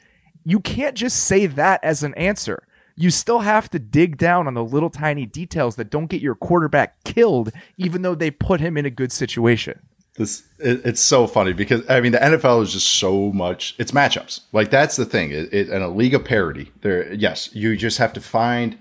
[0.46, 2.68] you can't just say that as an answer.
[2.96, 6.36] You still have to dig down on the little tiny details that don't get your
[6.36, 9.82] quarterback killed, even though they put him in a good situation.
[10.20, 13.74] This it, it's so funny because I mean the NFL is just so much.
[13.80, 14.42] It's matchups.
[14.52, 15.32] Like that's the thing.
[15.32, 17.14] It, it, in a league of parity, there.
[17.14, 18.78] Yes, you just have to find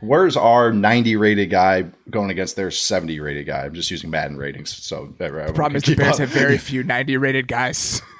[0.00, 3.64] where's our 90 rated guy going against their 70 rated guy.
[3.64, 6.18] I'm just using Madden ratings, so uh, that everyone Problem is the Bears up.
[6.20, 8.02] have very few 90 rated guys.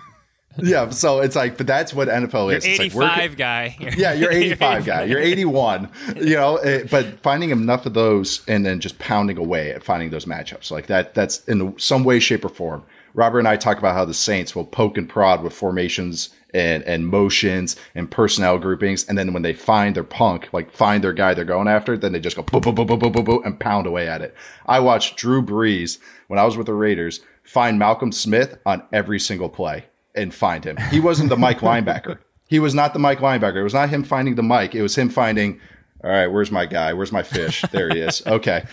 [0.63, 0.91] yeah.
[0.91, 2.65] So it's like, but that's what NFL is.
[2.65, 3.77] It's like, we're- 85 guy.
[3.97, 5.05] yeah, you're 85 guy.
[5.05, 5.91] You're 81.
[6.17, 10.11] You know, eh, but finding enough of those and then just pounding away at finding
[10.11, 11.15] those matchups like that.
[11.15, 12.85] That's in some way, shape, or form.
[13.15, 16.83] Robert and I talk about how the Saints will poke and prod with formations and
[16.85, 19.05] and motions and personnel groupings.
[19.09, 22.13] And then when they find their punk, like find their guy they're going after, then
[22.13, 24.35] they just go boom, boom, boom, boom, boom, boom, boom, and pound away at it.
[24.67, 29.19] I watched Drew Brees when I was with the Raiders find Malcolm Smith on every
[29.19, 29.87] single play
[30.19, 30.77] and find him.
[30.91, 32.19] He wasn't the Mike linebacker.
[32.49, 33.57] He was not the Mike linebacker.
[33.57, 34.75] It was not him finding the Mike.
[34.75, 35.61] It was him finding.
[36.03, 36.93] All right, where's my guy?
[36.93, 37.65] Where's my fish?
[37.73, 38.23] There he is.
[38.27, 38.65] Okay,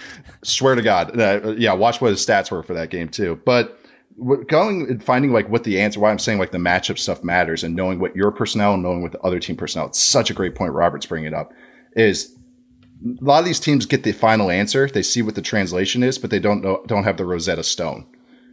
[0.43, 1.73] swear to God, uh, yeah.
[1.73, 3.41] Watch what his stats were for that game too.
[3.45, 3.79] But
[4.47, 7.63] going and finding like what the answer, why I'm saying like the matchup stuff matters,
[7.63, 9.87] and knowing what your personnel and knowing what the other team personnel.
[9.87, 10.73] It's such a great point.
[10.73, 11.51] Robert's bringing it up
[11.95, 12.35] is
[13.03, 14.87] a lot of these teams get the final answer.
[14.87, 18.05] They see what the translation is, but they don't know don't have the Rosetta Stone.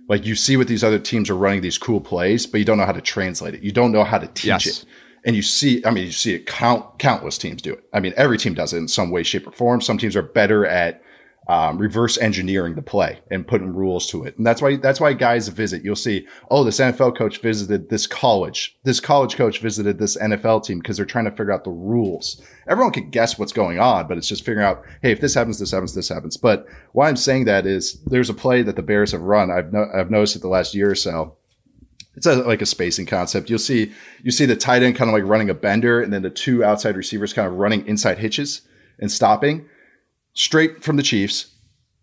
[0.09, 2.79] Like you see what these other teams are running these cool plays, but you don't
[2.79, 3.62] know how to translate it.
[3.62, 4.67] You don't know how to teach Yes.
[4.67, 4.85] it.
[5.25, 7.85] And you see, I mean, you see it count countless teams do it.
[7.93, 9.81] I mean, every team does it in some way, shape, or form.
[9.81, 11.02] Some teams are better at
[11.49, 14.37] um, reverse engineering the play and putting rules to it.
[14.39, 15.85] And that's why that's why guys visit.
[15.85, 18.77] You'll see, oh, this NFL coach visited this college.
[18.85, 22.41] This college coach visited this NFL team because they're trying to figure out the rules.
[22.69, 25.59] Everyone can guess what's going on, but it's just figuring out, hey, if this happens,
[25.59, 26.37] this happens, this happens.
[26.37, 29.51] But why I'm saying that is there's a play that the Bears have run.
[29.51, 31.37] I've no, I've noticed it the last year or so
[32.15, 33.49] it's a, like a spacing concept.
[33.49, 36.23] You'll see you see the tight end kind of like running a bender, and then
[36.23, 38.63] the two outside receivers kind of running inside hitches
[39.01, 39.67] and stopping
[40.35, 41.55] straight from the Chiefs.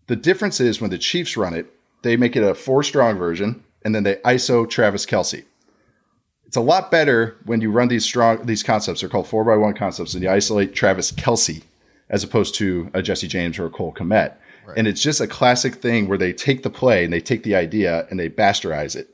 [0.08, 1.68] The difference is when the Chiefs run it,
[2.02, 5.44] they make it a four strong version, and then they ISO Travis Kelce.
[6.46, 9.02] It's a lot better when you run these strong these concepts.
[9.02, 11.62] They're called four by one concepts, and you isolate Travis Kelce
[12.10, 14.34] as opposed to a Jesse James or a Cole Kmet.
[14.78, 17.56] And it's just a classic thing where they take the play and they take the
[17.56, 19.10] idea and they bastardize it.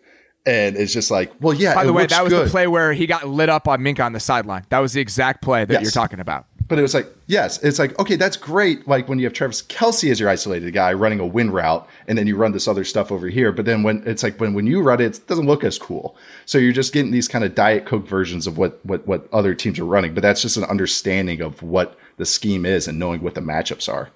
[0.45, 1.73] And it's just like, well, yeah.
[1.73, 2.47] By the way, that was good.
[2.47, 4.65] the play where he got lit up on Mink on the sideline.
[4.69, 5.84] That was the exact play that Yes.
[5.84, 6.45] you're talking about.
[6.67, 8.88] But it was like, yes, it's like, okay, that's great.
[8.88, 12.17] Like when you have Travis Kelce as your isolated guy running a win route, and
[12.17, 13.51] then you run this other stuff over here.
[13.51, 16.15] But then when it's like when when you run it, it doesn't look as cool.
[16.45, 19.54] So you're just getting these kind of diet coke versions of what what what other
[19.54, 20.13] teams are running.
[20.15, 23.88] But that's just an understanding of what the scheme is and knowing what the matchups
[23.91, 24.10] are.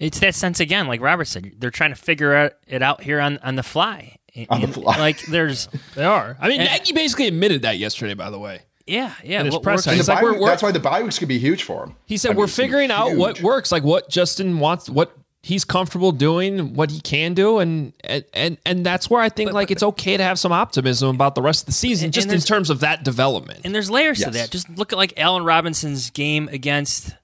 [0.00, 1.52] It's that sense again, like Robert said.
[1.58, 4.16] They're trying to figure out- it out here on, on the fly.
[4.50, 4.98] On the fly.
[4.98, 6.36] Like there's, They are.
[6.40, 8.14] I mean, And- Nagy basically admitted that yesterday.
[8.14, 9.38] By the way, yeah, yeah.
[9.40, 11.18] And his press works- And It's like bye we're- we're- that's why the bye weeks
[11.18, 11.96] could be huge for him.
[12.06, 15.16] he said I mean, we're it's figuring out what works, like what Justin wants, what
[15.42, 19.52] he's comfortable doing, what he can do, and and and, and that's where I think
[19.52, 22.26] like it's okay to have some optimism about the rest of the season, And- just
[22.28, 23.60] and in terms of that development.
[23.64, 24.50] And there's layers to that.
[24.50, 27.14] Just look at like Allen Robinson's game against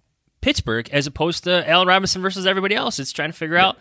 [0.42, 2.98] Pittsburgh as opposed to Allen Robinson versus everybody else.
[2.98, 3.76] It's trying to figure out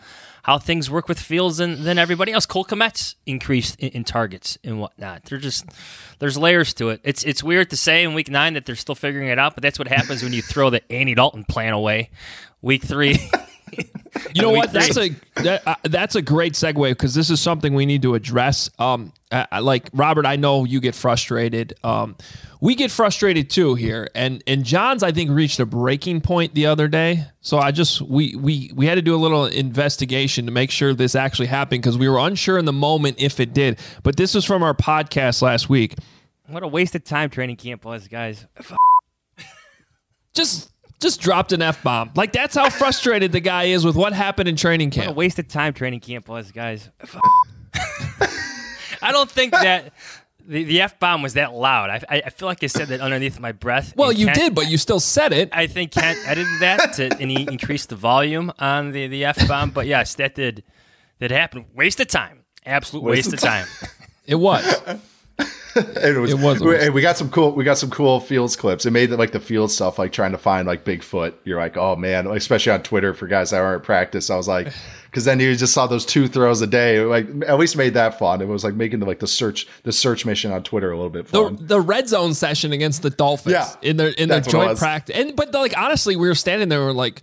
[0.50, 2.48] how things work with Fields than, than everybody else.
[2.48, 5.26] Cole Kmet's increased in, in targets and whatnot.
[5.26, 5.64] They're just
[6.18, 7.02] there's layers to it.
[7.04, 9.62] It's it's weird to say in week nine that they're still figuring it out, but
[9.62, 12.10] that's what happens when you throw the Andy Dalton plan away.
[12.64, 13.20] Week three.
[14.34, 14.73] You know what?
[14.73, 18.15] That's a that, uh, that's a great segue because this is something we need to
[18.15, 18.69] address.
[18.79, 21.73] Um, I, I- like Robert, I know you get frustrated.
[21.84, 22.15] Um,
[22.60, 26.65] we get frustrated too here, and and Jahns I think reached a breaking point the
[26.65, 27.25] other day.
[27.41, 30.93] So I just we we we had to do a little investigation to make sure
[30.93, 33.79] this actually happened because we were unsure in the moment if it did.
[34.03, 35.95] But this was from our podcast last week.
[36.47, 38.45] what a waste of time training camp was, guys.
[40.34, 42.12] Just just dropped an f bomb.
[42.16, 45.16] Like that's how frustrated the guy is with what happened in training What a camp.
[45.18, 46.90] waste of time training camp was, guys.
[49.02, 49.94] I don't think that
[50.46, 51.90] the, the F bomb was that loud.
[51.90, 53.94] I, I I feel like I said that underneath my breath.
[53.96, 55.50] Well, you Kent- did, but you still said it.
[55.54, 59.48] I think Kent edited that to, and he increased the volume on the, the F
[59.48, 59.70] bomb.
[59.70, 60.64] But yes, that did
[61.20, 61.66] that happened.
[61.76, 62.44] Waste of time.
[62.66, 63.68] Absolute waste, Waste of of time.
[64.26, 64.82] It was.
[65.75, 68.86] It was, It was- we, we got some cool we got some cool fields clips.
[68.86, 71.34] It made like the field stuff like trying to find like Bigfoot.
[71.43, 74.29] You're like, oh man, especially on Twitter for guys that aren't practice.
[74.29, 74.73] I was like,
[75.05, 77.01] because then you just saw those two throws a day.
[77.01, 78.41] Like at least made that fun.
[78.41, 81.10] It was like making the like the search the search mission on Twitter a little
[81.12, 81.58] bit the fun.
[81.62, 84.67] the red zone session against the Dolphins Yeah, in their in their that's what it
[84.67, 85.15] joint practice.
[85.15, 87.21] And but like honestly, we were standing there, we are like,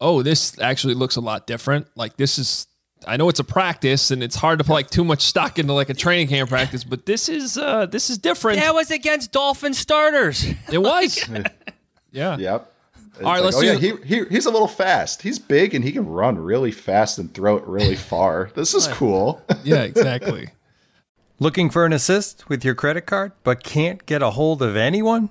[0.00, 1.86] oh, this actually looks a lot different.
[1.96, 2.66] Like this is.
[3.06, 5.72] I know it's a practice and it's hard to put like too much stock into
[5.72, 8.58] like a training camp practice, but this is uh this is different.
[8.58, 10.44] that was against Dolphin starters.
[10.70, 11.28] It was.
[12.12, 12.36] yeah.
[12.36, 12.72] Yep.
[13.18, 15.22] It's All right, like, let's oh, do- yeah, he, he he's a little fast.
[15.22, 18.50] He's big and he can run really fast and throw it really far.
[18.54, 19.42] This is cool.
[19.64, 20.50] Yeah, exactly.
[21.38, 25.30] Looking for an assist with your credit card, but can't get a hold of anyone?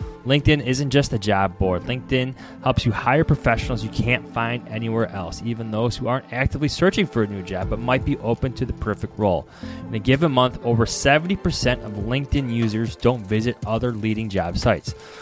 [0.25, 1.83] LinkedIn isn't just a job board.
[1.83, 6.67] LinkedIn helps you hire professionals you can't find anywhere else, even those who aren't actively
[6.67, 9.47] searching for a new job but might be open to the perfect role.
[9.87, 14.93] In a given month, over 70% of LinkedIn users don't visit other leading job sites.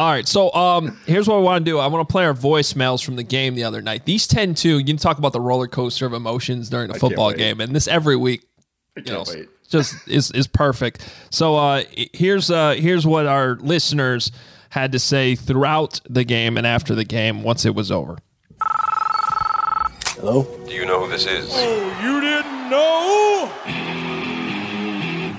[0.00, 1.78] All right, so um, here's what I want to do.
[1.78, 4.06] I want to play our voicemails from the game the other night.
[4.06, 7.34] These tend to you can talk about the roller coaster of emotions during a football
[7.34, 8.42] game, and this every week,
[8.96, 9.50] you know, wait.
[9.68, 11.06] just is is perfect.
[11.28, 11.84] So uh,
[12.14, 14.32] here's uh, here's what our listeners
[14.70, 18.16] had to say throughout the game and after the game once it was over.
[18.62, 20.44] Hello?
[20.64, 21.46] Do you know who this is?
[21.52, 23.52] Oh, you didn't know?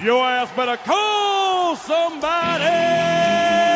[0.06, 3.71] Your ass better call somebody!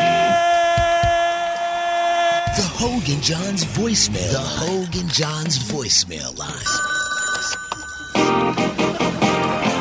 [2.55, 4.31] The Hoge and Jahns voicemail.
[4.31, 6.63] The Hoge and Jahns voicemail line.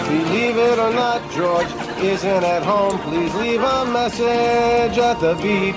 [0.09, 1.71] Believe it or not, George
[2.03, 2.99] isn't at home.
[3.03, 5.77] Please leave a message at the beep.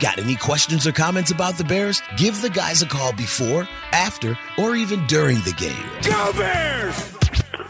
[0.00, 2.00] Got any questions or comments about the Bears?
[2.16, 5.84] Give the guys a call before, after, or even during the game.
[6.02, 7.12] Go Bears!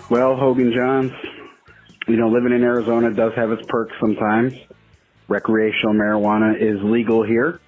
[0.09, 1.13] Well, Hoge and Jahns,
[2.07, 4.55] you know, living in Arizona does have its perks sometimes.
[5.27, 7.61] Recreational marijuana is legal here,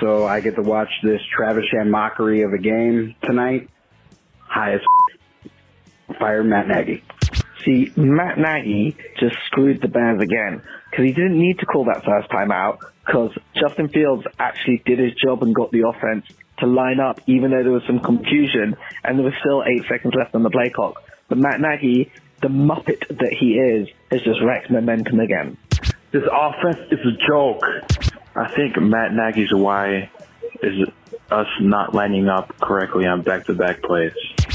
[0.00, 3.68] so I get to watch this Travis Travisham mockery of a game tonight.
[4.40, 4.80] High as
[6.18, 7.02] fire Matt Nagy.
[7.64, 12.04] See, Matt Nagy just screwed the Bears again because he didn't need to call that
[12.04, 16.26] first time out because Justin Fields actually did his job and got the offense
[16.58, 20.14] to line up even though there was some confusion and there was still eight seconds
[20.16, 21.02] left on the play clock.
[21.28, 25.56] But Matt Nagy, the muppet that he is, has just wrecked momentum again.
[26.10, 27.62] This offense is a joke.
[28.38, 30.10] I think Matt Nagy's why
[30.62, 30.88] is
[31.30, 34.12] us not lining up correctly on back-to-back plays.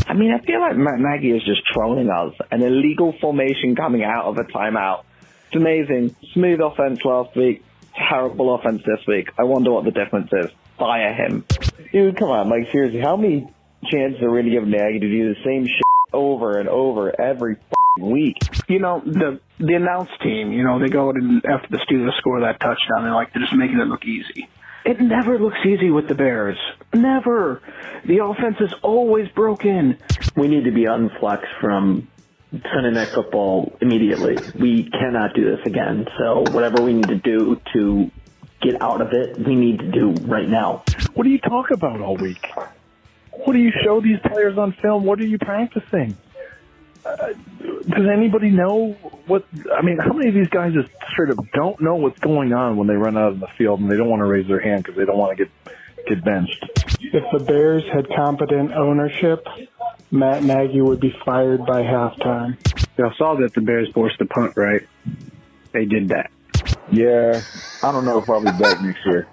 [0.07, 2.33] I mean, I feel like Matt Nagy is just trolling us.
[2.51, 5.03] An illegal formation coming out of a timeout.
[5.47, 6.15] It's amazing.
[6.33, 7.63] Smooth offense last week.
[8.09, 9.29] Terrible offense this week.
[9.37, 10.49] I wonder what the difference is.
[10.79, 11.45] Fire him.
[11.91, 12.71] Dude, come on, Mike.
[12.71, 13.47] Seriously, how many
[13.85, 17.13] chances are we going to give Nagy to do the same shit over and over
[17.21, 17.57] every
[17.99, 18.37] week?
[18.67, 22.17] You know, the the announce team, you know, they go out and after the Steelers
[22.17, 24.49] score that touchdown, they're like, they're just making it look easy.
[24.85, 26.57] It never looks easy with the Bears.
[26.93, 27.61] Never.
[28.05, 29.97] The offense is always broken.
[30.35, 32.09] We need to be unflexed from
[32.51, 34.37] Sunday Night Football immediately.
[34.59, 36.07] We cannot do this again.
[36.17, 38.11] So whatever we need to do to
[38.61, 40.83] get out of it, we need to do right now.
[41.13, 42.45] What do you talk about all week?
[43.31, 45.05] What do you show these players on film?
[45.05, 46.17] What are you practicing?
[47.05, 47.33] Uh,
[47.87, 48.93] does anybody know
[49.27, 49.45] what?
[49.75, 52.77] I mean, how many of these guys just straight up don't know what's going on
[52.77, 54.83] when they run out in the field and they don't want to raise their hand
[54.83, 55.51] because they don't want to get
[56.07, 56.63] get benched?
[57.01, 59.45] If the Bears had competent ownership,
[60.11, 62.57] Matt Nagy would be fired by halftime.
[62.97, 64.87] Y'all saw that the Bears forced the punt, right?
[65.71, 66.31] They did that.
[66.91, 67.41] Yeah,
[67.81, 69.27] I don't know if I'll be back next year.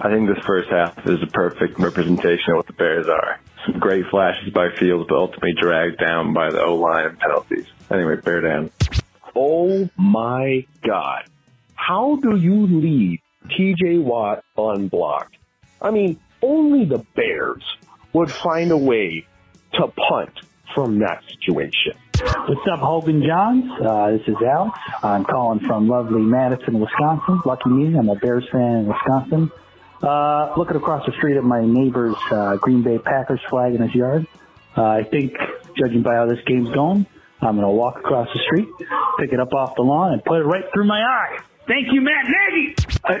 [0.00, 3.40] I think this first half is a perfect representation of what the Bears are.
[3.66, 7.66] Some great flashes by Fields, but ultimately dragged down by the O-line and penalties.
[7.90, 8.70] Anyway, bear down.
[9.36, 11.24] Oh my God.
[11.74, 15.36] How do you leave TJ Watt unblocked?
[15.80, 17.62] I mean, only the Bears
[18.12, 19.26] would find a way
[19.74, 20.30] to punt
[20.74, 21.94] from that situation.
[22.46, 23.84] What's up, Hoge and Jahns?
[23.84, 24.78] Uh, this is Alex.
[25.02, 27.40] I'm calling from lovely Madison, Wisconsin.
[27.44, 29.50] Lucky me, I'm a Bears fan in Wisconsin.
[30.02, 33.94] Uh, looking across the street at my neighbor's uh, Green Bay Packers flag in his
[33.94, 34.26] yard.
[34.76, 35.34] Uh, I think,
[35.76, 37.06] judging by how this game's going,
[37.40, 38.68] I'm going to walk across the street,
[39.18, 41.38] pick it up off the lawn and put it right through my eye.
[41.68, 42.74] Thank you, Matt Nagy.
[43.04, 43.20] I,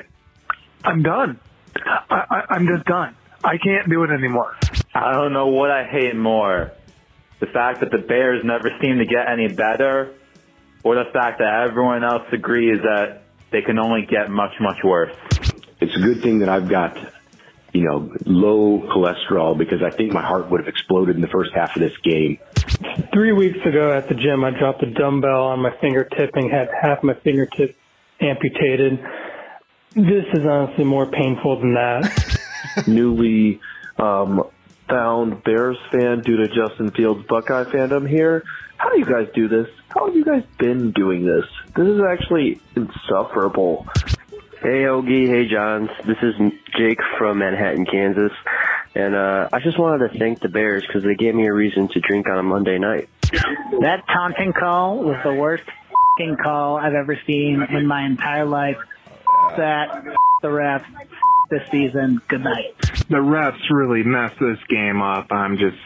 [0.84, 1.38] I'm done.
[1.76, 3.16] I, I, I'm just done.
[3.44, 4.56] I can't do it anymore.
[4.94, 6.72] I don't know what I hate more.
[7.40, 10.14] The fact that the Bears never seem to get any better,
[10.84, 15.14] or the fact that everyone else agrees that they can only get much, much worse.
[15.82, 16.96] It's a good thing that I've got,
[17.72, 21.52] you know, low cholesterol because I think my heart would have exploded in the first
[21.54, 22.38] half of this game.
[23.12, 26.68] Three weeks ago at the gym, I dropped a dumbbell on my fingertip and had
[26.80, 27.76] half my fingertip
[28.20, 29.04] amputated.
[29.96, 32.38] This is honestly more painful than that.
[32.86, 33.60] Newly
[33.98, 34.44] um,
[34.88, 38.44] found Bears fan due to Justin Fields Buckeye fandom here.
[38.76, 39.66] How do you guys do this?
[39.88, 41.44] How have you guys been doing this?
[41.74, 43.88] This is actually insufferable.
[44.62, 45.06] Hey, Hoge.
[45.08, 45.90] Hey, Jahns.
[46.06, 46.34] This is
[46.78, 48.30] Jake from Manhattan, Kansas.
[48.94, 51.88] And uh, I just wanted to thank the Bears because they gave me a reason
[51.88, 53.08] to drink on a Monday night.
[53.80, 55.64] That taunting call was the worst
[56.16, 58.76] fing call I've ever seen in my entire life.
[59.56, 60.04] That
[60.42, 60.86] the refs
[61.50, 62.20] this season.
[62.28, 62.78] Good night.
[63.08, 65.32] The refs really messed this game up.
[65.32, 65.78] I'm just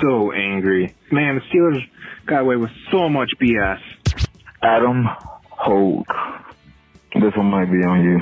[0.00, 0.94] so angry.
[1.10, 1.82] Man, the Steelers
[2.24, 3.80] got away with so much BS.
[4.62, 5.08] Adam
[5.50, 6.06] Holt.
[7.14, 8.20] This one might be on you.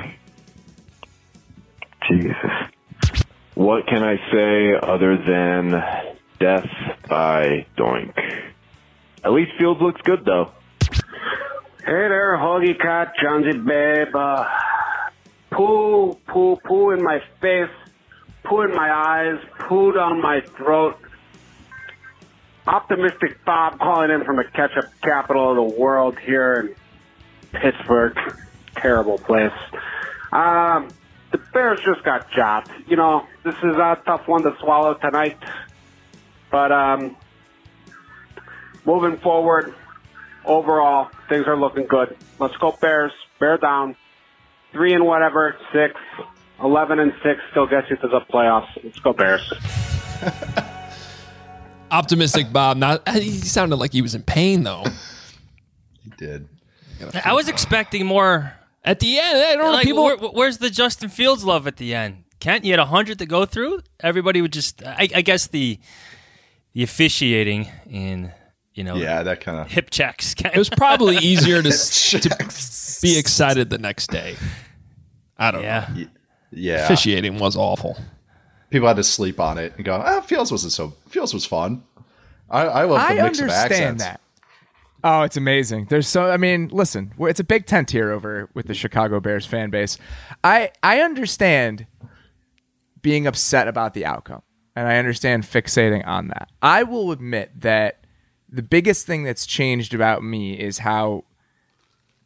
[2.09, 2.35] Jesus.
[3.55, 5.71] What can I say other than
[6.39, 6.69] death
[7.09, 8.15] by doink?
[9.25, 10.53] At least Fields looks good though.
[11.85, 14.15] Hey there, Hoggy Cat, Jahnsy Babe.
[14.15, 14.45] Uh,
[15.51, 17.71] poo, poo, poo in my face,
[18.45, 20.99] poo in my eyes, poo down my throat.
[22.67, 26.75] Optimistic Bob calling in from the ketchup capital of the world here
[27.53, 28.17] in Pittsburgh.
[28.77, 29.53] Terrible place.
[30.33, 30.89] Um,
[31.31, 32.71] the Bears just got jobbed.
[32.87, 35.39] You know, this is a tough one to swallow tonight.
[36.51, 37.17] But um,
[38.85, 39.75] moving forward,
[40.45, 42.17] overall, things are looking good.
[42.39, 43.13] Let's go Bears.
[43.41, 43.97] Bear down.
[44.73, 45.95] Three and whatever, six.
[46.63, 48.69] 11 and six still gets you to the playoffs.
[48.83, 49.53] Let's go Bears.
[51.91, 52.77] Optimistic Bob.
[52.77, 54.85] Not he sounded like he was in pain though.
[56.05, 56.49] He did.
[57.25, 58.53] I was expecting more
[58.85, 59.39] at the end.
[59.39, 59.81] I don't know.
[59.81, 62.25] People, where- where's the Justin Fields love at the end?
[62.41, 63.81] Kent, you had hundred to go through.
[64.01, 64.83] Everybody would just.
[64.85, 65.79] I, I guess the
[66.73, 68.33] the officiating in
[68.75, 70.35] you know Yeah, that kind of hip checks.
[70.43, 74.37] it was probably easier to, to be excited the next day.
[75.39, 75.89] I don't Yeah.
[75.95, 76.05] know.
[76.51, 76.85] Yeah.
[76.85, 77.97] Officiating was awful.
[78.71, 81.83] People had to sleep on it and go, ah, Fields wasn't so, Fields was fun.
[82.51, 84.05] I, I love the I mix of understand accents.
[84.05, 84.21] that.
[85.05, 85.87] Oh, it's amazing.
[85.87, 89.47] There's so I mean, listen, it's a big tent here over with the Chicago Bears
[89.47, 89.99] fan base.
[90.45, 91.87] I I understand
[93.01, 94.43] being upset about the outcome,
[94.77, 96.51] and I understand fixating on that.
[96.63, 98.05] I will admit that
[98.49, 101.25] the biggest thing that's changed about me is how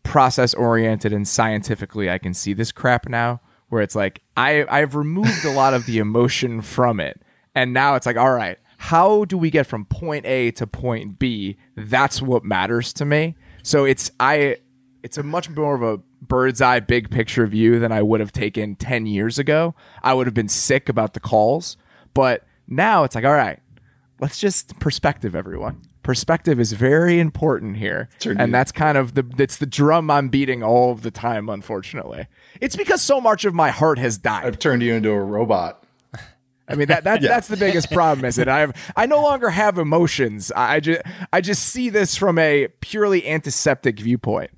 [0.02, 3.40] process oriented and scientifically I can see this crap now.
[3.68, 7.22] Where it's like I I've removed a lot of the emotion from it,
[7.54, 11.18] and now it's like, all right, how do we get from point A to point
[11.18, 11.56] B?
[11.76, 13.34] That's what matters to me.
[13.64, 14.58] So it's I
[15.02, 18.30] it's a much more of a bird's eye big picture view than I would have
[18.30, 19.74] taken 10 years ago.
[20.04, 21.76] I would have been sick about the calls,
[22.14, 23.58] but now it's like, all right,
[24.20, 25.82] let's just perspective everyone.
[26.04, 28.08] Perspective is very important here.
[28.24, 32.28] And that's kind of the it's the drum I'm beating all of the time unfortunately.
[32.60, 34.46] It's because so much of my heart has died.
[34.46, 35.82] I've turned you into a robot.
[36.68, 37.28] I mean that, that Yeah.
[37.28, 40.50] that's the biggest problem is that I have I no longer have emotions.
[40.54, 41.02] I just
[41.32, 44.50] I just see this from a purely antiseptic viewpoint.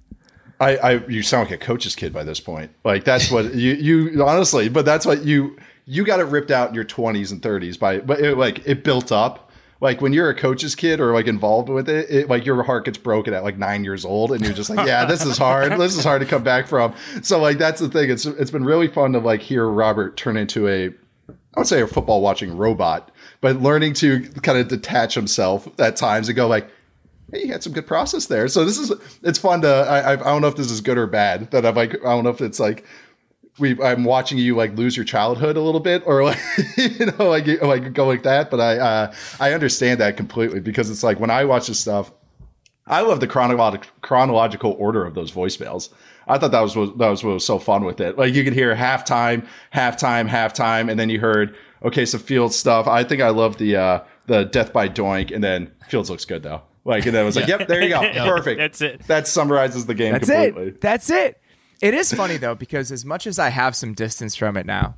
[0.60, 2.70] I, I you sound like a coach's kid by this point.
[2.84, 5.56] Like that's what you you honestly, but that's what you
[5.86, 8.84] you got it ripped out in your twenties and thirties by but it, like it
[8.84, 9.44] built up.
[9.80, 12.84] Like when you're a coach's kid or like involved with it, it, like your heart
[12.84, 15.70] gets broken at like nine years old, and you're just like, yeah, this is hard.
[15.78, 16.94] This is hard to come back from.
[17.22, 18.10] So like that's the thing.
[18.10, 20.90] It's it's been really fun to like hear Robert turn into a
[21.54, 25.96] I would say a football watching robot, but learning to kind of detach himself at
[25.96, 26.68] times and go like,
[27.32, 28.48] hey, you had some good process there.
[28.48, 28.92] So this is
[29.22, 31.50] it's fun to I I don't know if this is good or bad.
[31.50, 32.84] That I'm like I don't know if it's like
[33.58, 36.38] we I'm watching you like lose your childhood a little bit or like
[36.76, 38.50] you know like like go like that.
[38.50, 42.12] But I uh, I understand that completely because it's like when I watch this stuff.
[42.90, 45.90] I love the chronological chronological order of those voicemails.
[46.28, 48.18] I thought that was what, that was what was so fun with it.
[48.18, 52.86] Like you could hear halftime, halftime, halftime, and then you heard okay, some Fields stuff.
[52.86, 56.42] I think I love the uh, the death by Doink, and then Fields looks good
[56.42, 56.62] though.
[56.84, 57.58] Like and then it was like, Yeah.
[57.58, 58.58] yep, there you go, perfect.
[58.58, 59.06] That's it.
[59.06, 60.68] That summarizes the game That's completely.
[60.68, 60.80] it.
[60.80, 61.40] That's it.
[61.80, 64.96] It is funny though because as much as I have some distance from it now,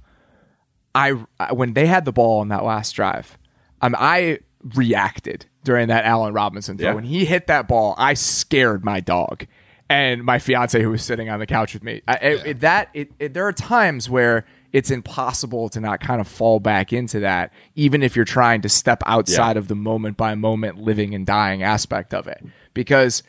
[0.94, 3.36] I I- when they had the ball on that last drive,
[3.82, 4.38] um, I
[4.74, 6.88] reacted during that Allen Robinson throw.
[6.88, 6.94] Yeah.
[6.94, 9.46] When he hit that ball, I scared my dog
[9.90, 12.00] and my fiance who was sitting on the couch with me.
[12.08, 16.20] I, it- it- that it, it, there are times where it's impossible to not kind
[16.20, 20.16] of fall back into that, even if you're trying to step outside of the moment
[20.16, 23.22] by moment, living and dying aspect of it, because.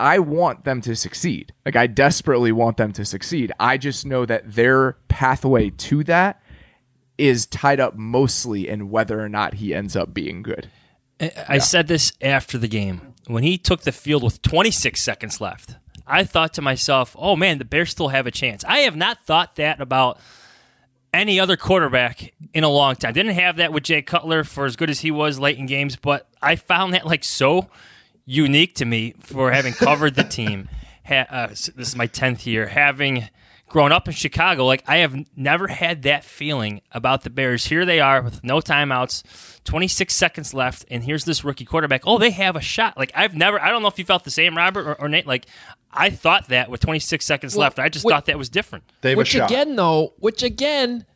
[0.00, 1.52] I want them to succeed.
[1.66, 3.50] Like I desperately want them to succeed.
[3.58, 6.40] I just know that their pathway to that
[7.18, 10.70] is tied up mostly in whether or not he ends up being good.
[11.20, 13.07] I I said this after the game.
[13.28, 15.76] When he took the field with 26 seconds left,
[16.06, 18.64] I thought to myself, oh man, the Bears still have a chance.
[18.64, 20.18] I have not thought that about
[21.12, 23.12] any other quarterback in a long time.
[23.12, 25.96] Didn't have that with Jay Cutler for as good as he was late in games,
[25.96, 27.68] but I found that like so
[28.24, 30.68] unique to me for having covered the team.
[31.06, 32.68] Ha- uh, this is my 10th year.
[32.68, 33.28] Having
[33.68, 37.66] grown up in Chicago, like I have never had that feeling about the Bears.
[37.66, 39.22] Here they are with no timeouts,
[39.64, 42.02] 26 seconds left, and here's this rookie quarterback.
[42.06, 42.96] Oh, they have a shot.
[42.96, 45.26] Like I've never, I don't know if you felt the same, Robert or, or Nate.
[45.26, 45.46] Like
[45.92, 47.78] I thought that with 26 seconds Well, left.
[47.78, 48.84] I just wait- thought that was different.
[49.02, 51.06] They which again, though, which again,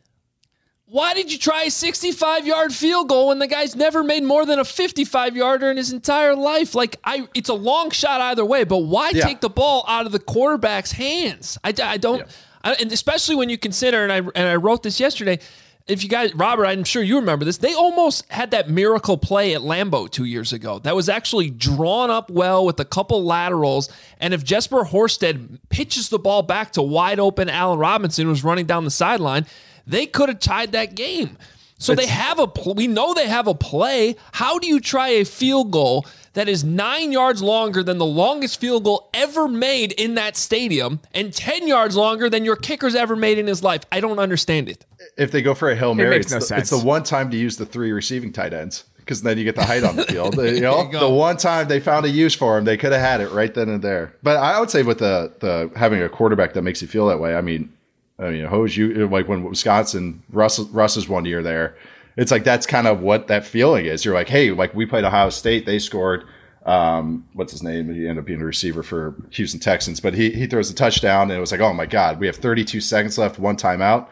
[0.85, 4.45] why did you try a 65 yard field goal when the guy's never made more
[4.45, 6.75] than a 55 yarder in his entire life?
[6.75, 9.25] Like, I, it's a long shot either way, but why Yeah.
[9.25, 11.57] take the ball out of the quarterback's hands?
[11.63, 12.23] I, I don't,
[12.63, 15.39] I, and especially when you consider, and I and I wrote this yesterday.
[15.85, 17.57] If you guys, Robert, I'm sure you remember this.
[17.57, 20.79] They almost had that miracle play at Lambeau two years ago.
[20.79, 23.89] That was actually drawn up well with a couple laterals.
[24.17, 28.65] And if Jesper Horsted pitches the ball back to wide open Allen Robinson, was running
[28.65, 29.45] down the sideline,
[29.85, 31.37] they could have tied that game.
[31.77, 32.47] So they have a.
[32.47, 34.15] pl- We know they have a play.
[34.31, 38.59] How do you try a field goal that is nine yards longer than the longest
[38.61, 43.17] field goal ever made in that stadium, and ten yards longer than your kicker's ever
[43.17, 43.81] made in his life?
[43.91, 44.85] I don't understand it.
[45.17, 46.71] If they go for a hail mary, makes it's, no the, sense.
[46.71, 49.55] it's the one time to use the three receiving tight ends because then you get
[49.57, 50.35] the height on the field.
[50.37, 53.01] you know, you the one time they found a use for him, they could have
[53.01, 54.15] had it right then and there.
[54.23, 57.19] But I would say with the the having a quarterback that makes you feel that
[57.19, 57.35] way.
[57.35, 57.73] I mean,
[58.19, 61.75] I mean, Hose, you like when Wisconsin Russ Russ's one year there.
[62.15, 64.05] It's like that's kind of what that feeling is.
[64.05, 66.25] You're like, hey, like we played Ohio State, they scored.
[66.65, 67.93] Um, what's his name?
[67.93, 71.23] He ended up being a receiver for Houston Texans, but he he throws a touchdown,
[71.23, 74.07] and it was like, oh my god, we have 32 seconds left, one timeout.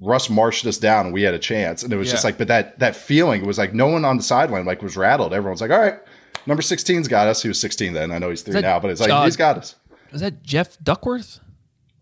[0.00, 1.82] Russ marched us down and we had a chance.
[1.82, 4.22] And it was just like, but that that feeling was like no one on the
[4.22, 5.34] sideline like was rattled.
[5.34, 5.98] Everyone's like, all right,
[6.46, 7.42] number 16's got us.
[7.42, 8.10] He was 16 then.
[8.10, 9.74] I know he's three that now, but it's like he's got us.
[10.12, 11.40] Is that Jeff Duckworth?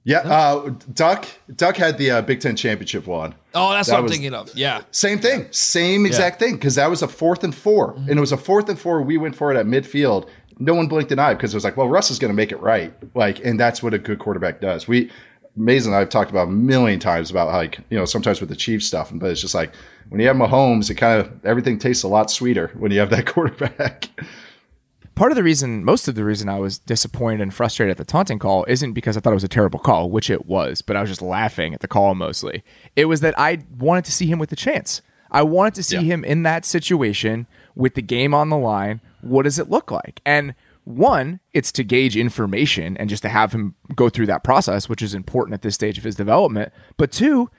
[0.08, 3.34] Yeah, uh, Duck Duck had the uh, Big Ten championship one.
[3.54, 4.54] Oh, that's That what I'm was- thinking of.
[4.54, 4.80] Yeah.
[4.90, 8.08] Same thing, same exact thing, because that was a fourth and 4 Mm-hmm.
[8.08, 9.02] and it was a fourth and four.
[9.02, 10.26] We went for it at midfield.
[10.58, 12.52] No one blinked an eye because it was like, well, Russ is going to make
[12.52, 14.88] it right, like, and that's what a good quarterback does.
[14.88, 15.10] We,
[15.56, 18.56] Mason, and I've talked about a million times about like, you know, sometimes with the
[18.56, 19.72] Chiefs stuff, but it's just like
[20.08, 23.10] when you have Mahomes, it kind of everything tastes a lot sweeter when you have
[23.10, 24.08] that quarterback.
[25.18, 28.04] Part of the reason, most of the reason I was disappointed and frustrated at the
[28.04, 30.94] taunting call isn't because I thought it was a terrible call, which it was, but
[30.94, 32.62] I was just laughing at the call mostly.
[32.94, 35.02] It was that I wanted to see him with the chance.
[35.32, 39.00] I wanted to see him in that situation with the game on the line.
[39.20, 40.22] What does it look like?
[40.24, 40.54] And
[40.84, 45.02] one, it's to gauge information and just to have him go through that process, which
[45.02, 46.72] is important at this stage of his development.
[46.96, 47.50] But two,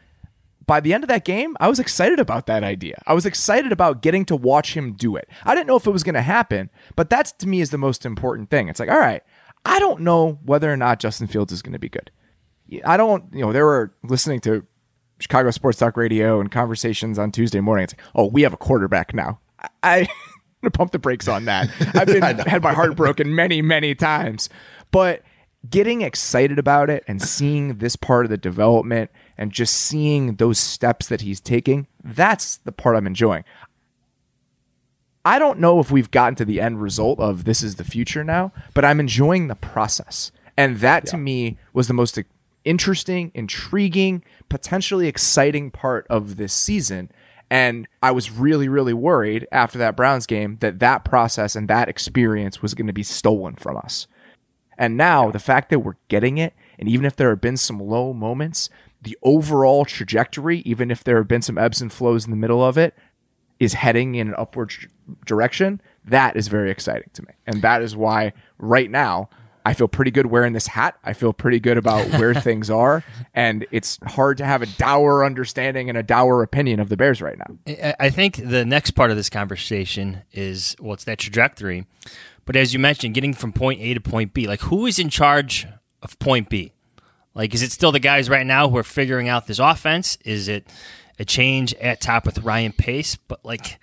[0.69, 3.01] by the end of that game, I was excited about that idea.
[3.07, 5.27] I was excited about getting to watch him do it.
[5.43, 7.79] I didn't know if it was going to happen, but that's to me is the
[7.79, 8.69] most important thing.
[8.69, 9.23] It's like, all right,
[9.65, 12.11] I don't know whether or not Justin Fields is going to be good.
[12.85, 14.63] I don't, you know, they were listening to
[15.19, 17.85] Chicago Sports Talk Radio and conversations on Tuesday morning.
[17.85, 19.39] It's like, oh, we have a quarterback now.
[19.81, 20.07] I,
[20.63, 21.67] I pump the brakes on that.
[21.95, 24.49] I've been had my heart broken many, many times,
[24.91, 25.23] but
[25.67, 29.09] getting excited about it and seeing this part of the development
[29.39, 33.45] and just seeing those steps that he's taking, that's the part I'm enjoying.
[35.23, 38.23] I don't know if we've gotten to the end result of this is the future
[38.23, 40.33] now, but I'm enjoying the process.
[40.57, 42.19] And that to me was the most
[42.65, 47.09] interesting, intriguing, potentially exciting part of this season.
[47.49, 51.87] And I was really, really worried after that Browns game that that process and that
[51.87, 54.05] experience was going to be stolen from us.
[54.77, 57.79] And now the fact that we're getting it, and even if there have been some
[57.79, 58.69] low moments,
[59.01, 62.63] the overall trajectory, even if there have been some ebbs and flows in the middle
[62.63, 62.93] of it,
[63.59, 64.87] is heading in an upward tr-
[65.25, 65.81] direction.
[66.05, 67.33] That is very exciting to me.
[67.45, 69.29] And that is why right now
[69.65, 70.97] I feel pretty good wearing this hat.
[71.03, 73.03] I feel pretty good about where things are.
[73.33, 77.21] And it's hard to have a dour understanding and a dour opinion of the Bears
[77.21, 77.57] right now.
[77.67, 81.85] I I think the next part of this conversation is well, it's that trajectory.
[82.45, 85.09] But as you mentioned, getting from point A to point B, like who is in
[85.09, 85.67] charge
[86.01, 86.73] of point B?
[87.33, 90.17] Like, is it still the guys right now who are figuring out this offense?
[90.25, 90.67] Is it
[91.17, 93.15] a change at top with Ryan Pace?
[93.15, 93.79] But like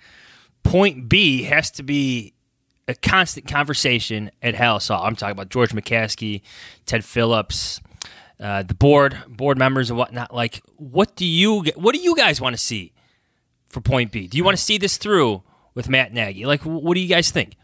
[0.63, 2.33] point B has to be
[2.87, 5.03] a constant conversation at Halas Hall.
[5.03, 6.41] I'm talking about George McCaskey,
[6.85, 7.81] Ted Phillips,
[8.39, 10.33] uh, the board, board members and whatnot.
[10.33, 12.93] Like, what do you what do you guys want to see
[13.67, 14.27] for point B?
[14.27, 15.43] Do you want to see this through
[15.73, 16.45] with Matt Nagy?
[16.45, 17.55] Like, what do you guys think?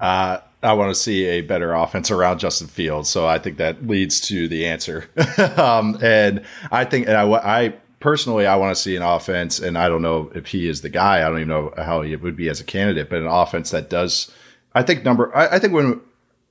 [0.00, 3.08] Uh, I want to see a better offense around Justin Fields.
[3.08, 5.08] So I think that leads to the answer.
[5.56, 9.76] um, and I think, and I, I personally, I want to see an offense, and
[9.78, 11.18] I don't know if he is the guy.
[11.18, 13.90] I don't even know how he would be as a candidate, but an offense that
[13.90, 14.30] does.
[14.74, 15.34] I think number.
[15.36, 16.00] I, I think when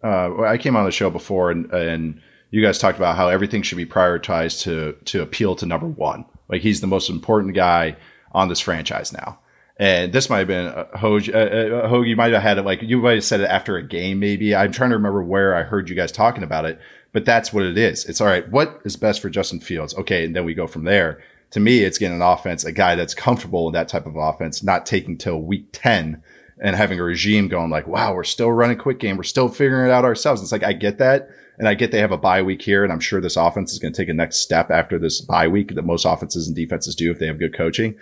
[0.04, 2.22] uh, I came on the show before, and and
[2.52, 6.26] you guys talked about how everything should be prioritized to to appeal to number one.
[6.48, 7.98] Like he's the most important guy
[8.32, 9.40] on this franchise now.
[9.78, 11.30] And this might have been uh, Hoge.
[11.30, 13.76] Uh, uh, Hoge, you might have had it like you might have said it after
[13.76, 14.56] a game, maybe.
[14.56, 16.80] I'm trying to remember where I heard you guys talking about it,
[17.12, 18.06] but that's what it is.
[18.06, 18.50] It's all right.
[18.50, 19.94] What is best for Justin Fields?
[19.96, 21.22] Okay, and then we go from there.
[21.52, 24.64] To me, it's getting an offense, a guy that's comfortable in that type of offense,
[24.64, 26.24] not taking till week ten
[26.62, 29.18] and having a regime going like, "Wow, we're still running quick game.
[29.18, 32.00] We're still figuring it out ourselves." It's like I get that, and I get they
[32.00, 34.14] have a bye week here, and I'm sure this offense is going to take a
[34.14, 37.40] next step after this bye week that most offenses and defenses do if they have
[37.40, 37.96] good coaching.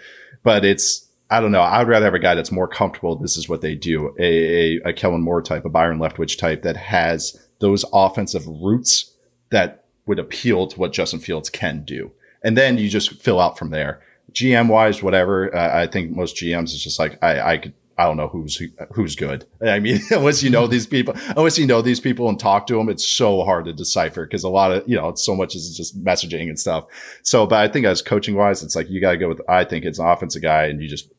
[0.43, 1.63] But it's I don't know.
[1.63, 3.15] I'd rather have a guy that's more comfortable.
[3.15, 4.15] This is what they do.
[4.19, 9.11] A, a, a Kellen Moore type, a Byron Leftwich type that has those offensive roots
[9.49, 12.11] that would appeal to what Justin Fields can do.
[12.43, 13.99] And then you just fill out from there.
[14.31, 15.55] GM wise, whatever.
[15.55, 18.61] Uh, I think most GMs is just like, I, I could, I don't know who's
[18.93, 19.45] who's good.
[19.65, 22.75] I mean, unless you know these people, unless you know these people and talk to
[22.75, 25.75] them, it's so hard to decipher because a lot of you know, so much is
[25.75, 26.85] just messaging and stuff.
[27.23, 29.41] So, but I think as coaching wise, it's like you got to go with.
[29.49, 31.09] I think it's an offensive guy, and you just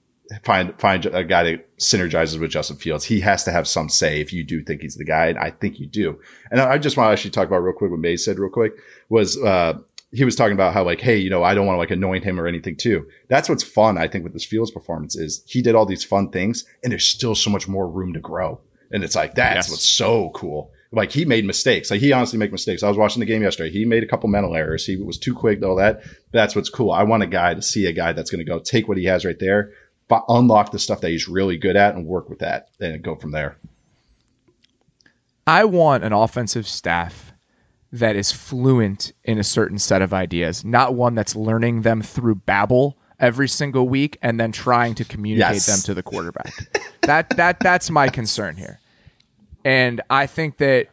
[0.43, 3.05] find find a guy that synergizes with Justin Fields.
[3.05, 5.51] He has to have some say if you do think he's the guy, and I
[5.51, 6.19] think you do.
[6.51, 8.73] And I just want to actually talk about real quick what Mays said real quick
[9.09, 9.75] was uh,
[10.13, 12.25] he was talking about how like, hey, you know, I don't want to like anoint
[12.25, 13.07] him or anything too.
[13.29, 16.31] That's what's fun, I think, with this Fields performance is he did all these fun
[16.31, 18.61] things, and there's still so much more room to grow.
[18.91, 19.71] And it's like that's yes.
[19.71, 20.71] what's so cool.
[20.93, 21.91] Like he made mistakes.
[21.91, 22.83] Like he honestly made mistakes.
[22.83, 23.71] I was watching the game yesterday.
[23.71, 24.87] He made a couple mental errors.
[24.87, 26.05] He was too quick, all that.
[26.33, 26.93] That's what's cool.
[26.93, 29.05] I want a guy to see a guy that's going to go take what he
[29.07, 29.73] has right there,
[30.29, 33.31] unlock the stuff that he's really good at and work with that and go from
[33.33, 33.57] there.
[35.47, 37.33] I want an offensive staff
[37.93, 42.35] that is fluent in a certain set of ideas, not one that's learning them through
[42.35, 45.67] babble every single week and then trying to communicate yes.
[45.67, 46.53] them to the quarterback.
[47.03, 48.81] that that that's my concern here.
[49.65, 50.89] And I think that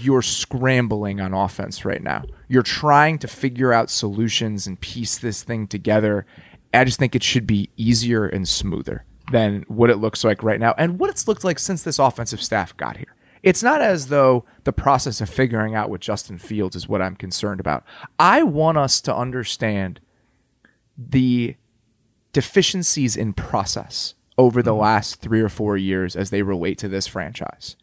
[0.00, 2.24] you're scrambling on offense right now.
[2.48, 6.24] You're trying to figure out solutions and piece this thing together
[6.74, 10.60] I just think it should be easier and smoother than what it looks like right
[10.60, 13.14] now and what it's looked like since this offensive staff got here.
[13.42, 17.14] It's not as though the process of figuring out what Justin Fields is what I'm
[17.14, 17.84] concerned about.
[18.18, 20.00] I want us to understand
[20.96, 21.56] the
[22.32, 24.80] deficiencies in process over the mm-hmm.
[24.80, 27.76] last three or four years as they relate to this franchise,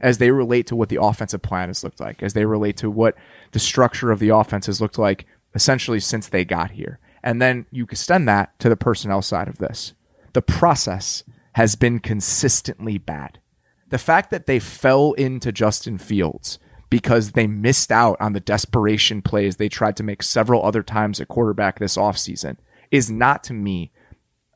[0.00, 2.90] as they relate to what the offensive plan has looked like, as they relate to
[2.90, 3.16] what
[3.52, 6.98] the structure of the offense has looked like essentially since they got here.
[7.24, 9.94] And then you extend that to the personnel side of this.
[10.34, 13.40] The process has been consistently bad.
[13.88, 16.58] The fact that they fell into Justin Fields
[16.90, 21.18] because they missed out on the desperation plays they tried to make several other times
[21.18, 22.58] at quarterback this offseason
[22.90, 23.90] is not to me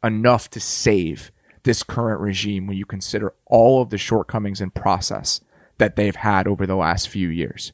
[0.05, 1.33] enough to save
[1.65, 5.41] this current regime when you consider all of the shortcomings in process
[5.79, 7.73] that they've had over the last few years.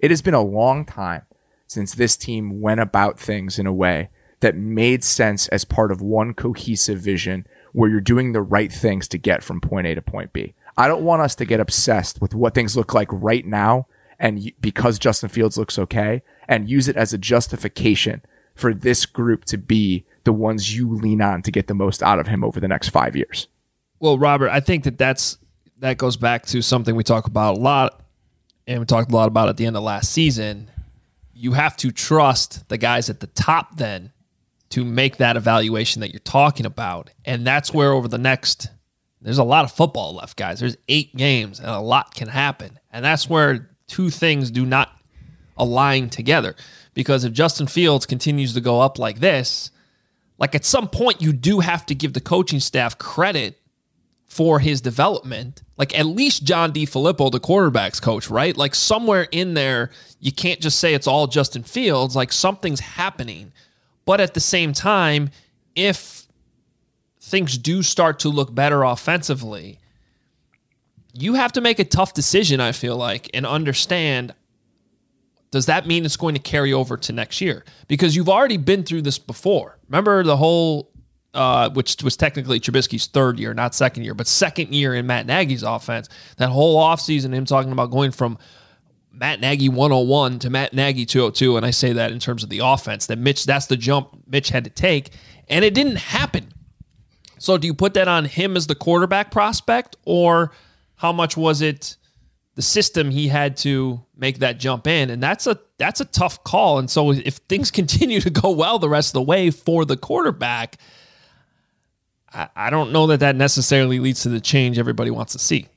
[0.00, 1.22] It has been a long time
[1.66, 4.10] since this team went about things in a way
[4.40, 9.08] that made sense as part of one cohesive vision where you're doing the right things
[9.08, 10.54] to get from point A to point B.
[10.76, 13.86] I don't want us to get obsessed with what things look like right now
[14.18, 18.22] and because Justin Fields looks okay and use it as a justification
[18.54, 22.18] for this group to be the ones you lean on to get the most out
[22.18, 23.48] of him over the next 5 years.
[24.00, 25.38] Well, Robert, I think that that's
[25.78, 28.00] that goes back to something we talk about a lot
[28.66, 30.70] and we talked a lot about at the end of last season.
[31.34, 34.12] You have to trust the guys at the top then
[34.70, 37.10] to make that evaluation that you're talking about.
[37.24, 38.68] And that's where over the next
[39.20, 40.60] there's a lot of football left, guys.
[40.60, 42.78] There's 8 games and a lot can happen.
[42.92, 44.90] And that's where two things do not
[45.56, 46.54] align together.
[46.94, 49.70] Because if Justin Fields continues to go up like this,
[50.38, 53.58] like at some point you do have to give the coaching staff credit
[54.26, 55.62] for his development.
[55.76, 58.56] Like at least John DeFilippo, the quarterback's coach, right?
[58.56, 59.90] Like somewhere in there,
[60.20, 62.14] you can't just say it's all Justin Fields.
[62.14, 63.52] Like something's happening.
[64.06, 65.30] But at the same time,
[65.74, 66.26] if
[67.20, 69.78] things do start to look better offensively,
[71.12, 74.34] you have to make a tough decision, I feel like, and understand
[75.52, 77.64] does that mean it's going to carry over to next year?
[77.88, 79.78] Because you've already been through this before.
[79.88, 80.90] Remember the whole
[81.36, 85.26] uh, which was technically Trubisky's third year, not second year, but second year in Matt
[85.26, 86.08] Nagy's offense.
[86.38, 88.38] That whole offseason, him talking about going from
[89.18, 91.56] Matt Nagy 101 to Matt Nagy 202.
[91.56, 94.50] And I say that in terms of the offense, that Mitch, that's the jump Mitch
[94.50, 95.10] had to take.
[95.48, 96.52] And it didn't happen.
[97.38, 100.52] So do you put that on him as the quarterback prospect, or
[100.96, 101.96] how much was it
[102.54, 105.10] the system he had to make that jump in?
[105.10, 106.78] And that's a that's a tough call.
[106.78, 109.96] And so if things continue to go well the rest of the way for the
[109.96, 110.78] quarterback,
[112.32, 115.68] I, I don't know that that necessarily leads to the change everybody wants to see.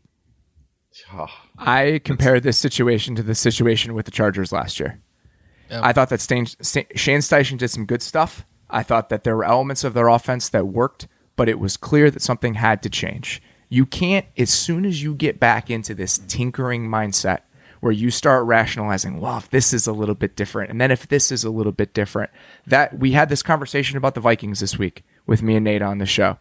[1.12, 1.46] Ah.
[1.58, 5.02] I compare this situation to the situation with the Chargers last year.
[5.70, 5.82] Yeah.
[5.84, 8.46] I thought that Stain, Sta- Shane Steichen did some good stuff.
[8.70, 12.12] I thought that there were elements of their offense that worked, but it was clear
[12.12, 13.42] that something had to change.
[13.70, 17.42] You can't, as soon as you get back into this tinkering mindset
[17.82, 21.08] where you start rationalizing, well, if this is a little bit different, and then if
[21.08, 22.30] this is a little bit different,
[22.68, 26.00] that we had this conversation about the Vikings this week with me and Nate on
[26.00, 26.38] the show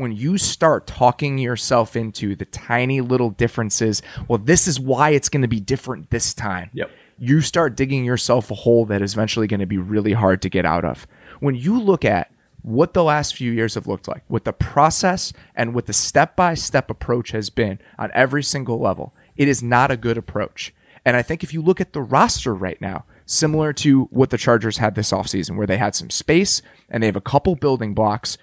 [0.00, 5.28] when you start talking yourself into the tiny little differences, well, this is why it's
[5.28, 6.70] going to be different this time.
[6.72, 6.90] Yep.
[7.18, 10.48] You start digging yourself a hole that is eventually going to be really hard to
[10.48, 11.06] get out of.
[11.40, 12.32] When you look at
[12.62, 16.34] what the last few years have looked like, what the process and what the step
[16.34, 20.74] by step approach has been on every single level, it is not a good approach.
[21.04, 24.38] And I think if you look at the roster right now, similar to what the
[24.38, 27.92] Chargers had this offseason, where they had some space and they have a couple building
[27.94, 28.38] blocks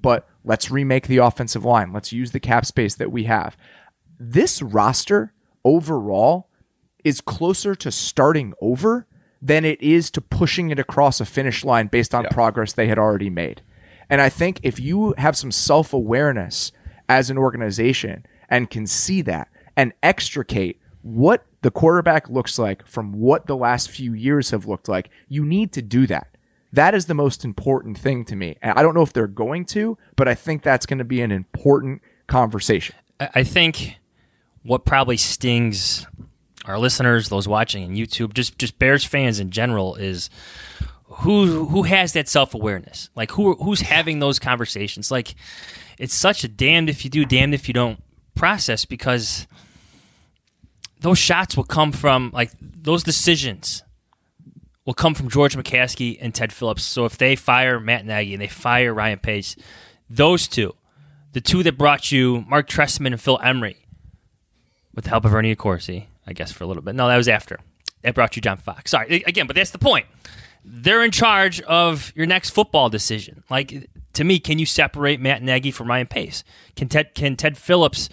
[0.00, 1.92] but let's remake the offensive line.
[1.92, 3.56] Let's use the cap space that we have.
[4.18, 5.32] This roster
[5.64, 6.48] overall
[7.04, 9.06] is closer to starting over
[9.40, 12.98] than it is to pushing it across a finish line based on progress they had
[12.98, 13.62] already made.
[14.10, 16.72] And I think if you have some self awareness
[17.08, 23.12] as an organization and can see that and extricate what the quarterback looks like from
[23.12, 26.28] what the last few years have looked like, you need to do that.
[26.72, 28.56] That is the most important thing to me.
[28.62, 31.32] I don't know if they're going to, but I think that's going to be an
[31.32, 32.94] important conversation.
[33.18, 33.96] I I think
[34.62, 36.06] what probably stings
[36.66, 40.28] our listeners, those watching on YouTube, just just Bears fans in general, is
[41.04, 43.08] who who has that self awareness?
[43.16, 45.10] Like who who's having those conversations?
[45.10, 45.34] Like
[45.98, 48.02] it's such a damned if you do, damned if you don't
[48.34, 49.46] process because
[51.00, 53.82] those shots will come from like those decisions
[54.88, 56.82] will come from George McCaskey and Ted Phillips.
[56.82, 59.54] So if they fire Matt Nagy and they fire Ryan Pace,
[60.08, 60.74] those two,
[61.32, 63.84] the two that brought you Mark Trestman and Phil Emery,
[64.94, 66.94] with the help of Ernie Accorsi, I guess for a little bit.
[66.94, 67.60] No, that was after.
[68.00, 68.92] That brought you John Fox.
[68.92, 70.06] Sorry, again, but that's the point.
[70.64, 73.44] They're in charge of your next football decision.
[73.50, 76.44] Like to me, can you separate Matt Nagy from Ryan Pace?
[76.76, 78.08] Can Ted can Ted Phillips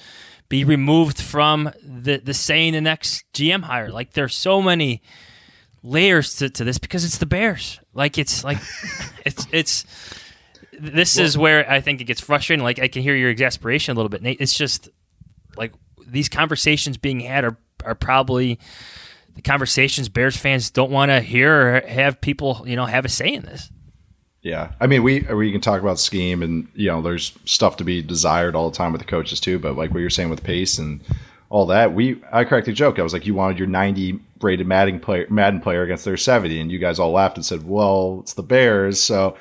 [0.49, 3.89] be removed from the the saying the next GM hire?
[3.89, 5.01] Like there's so many
[5.85, 7.79] layers to, to this because it's the Bears.
[7.93, 8.57] Like it's like
[9.25, 9.85] it's it's
[10.77, 12.63] this is where I think it gets frustrating.
[12.63, 14.41] Like I can hear your exasperation a little bit, Nate.
[14.41, 14.89] It's just
[15.55, 15.73] like
[16.05, 18.59] these conversations being had are are probably
[19.35, 23.09] the conversations Bears fans don't want to hear or have people you know have a
[23.09, 23.71] say in this.
[24.41, 27.83] Yeah, I mean, we we can talk about scheme, and you know, there's stuff to
[27.83, 29.57] be desired all the time with the coaches too.
[29.57, 31.01] But like what you're saying with pace and
[31.49, 32.99] all that, we I cracked a joke.
[32.99, 36.59] I was like, you wanted your 90 rated Madden player Madden player against their 70,
[36.59, 39.37] and you guys all laughed and said, well, it's the Bears, so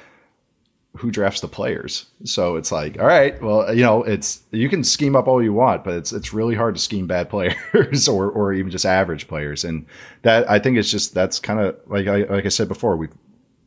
[0.96, 2.06] who drafts the players?
[2.24, 5.52] So it's like, all right, well, you know, it's you can scheme up all you
[5.52, 9.26] want, but it's it's really hard to scheme bad players or or even just average
[9.26, 9.86] players, and
[10.22, 13.08] that I think it's just that's kind of like I like I said before, we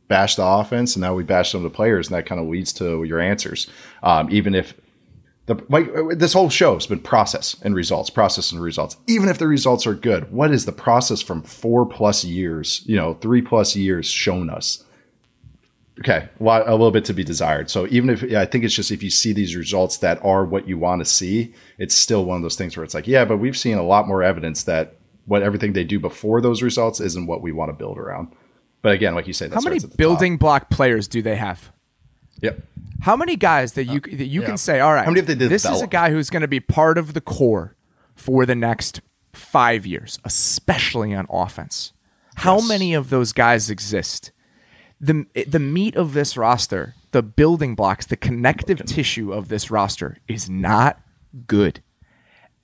[0.08, 2.48] bash the offense and now we bash some of the players and that kind of
[2.48, 3.68] leads to your answers
[4.02, 4.74] um, even if
[5.48, 8.96] the like this whole show has been process and results process and results.
[9.08, 12.96] Even if the results are good what is the process from four plus years you
[12.96, 14.84] know three plus years shown us?
[15.98, 17.68] Okay well, a little bit to be desired.
[17.68, 20.44] So even if yeah, i think it's just if you see these results that are
[20.44, 23.24] what you want to see it's still one of those things where it's like yeah
[23.24, 27.00] but we've seen a lot more evidence that what everything they do before those results
[27.00, 28.28] isn't what we want to build around.
[28.80, 31.36] But again, like you say, How many starts at the building block players do they
[31.36, 31.70] have?
[32.40, 32.62] Yep.
[33.00, 34.46] How many guys that you that you yeah.
[34.46, 36.98] can say, all right, How many this is a guy who's going to be part
[36.98, 37.76] of the core
[38.14, 39.00] for the next
[39.32, 41.92] five years, especially on offense.
[42.36, 44.32] How many of those guys exist?
[45.00, 50.18] The the meat of this roster, the building blocks, the connective tissue of this roster
[50.26, 51.00] is not
[51.46, 51.82] good.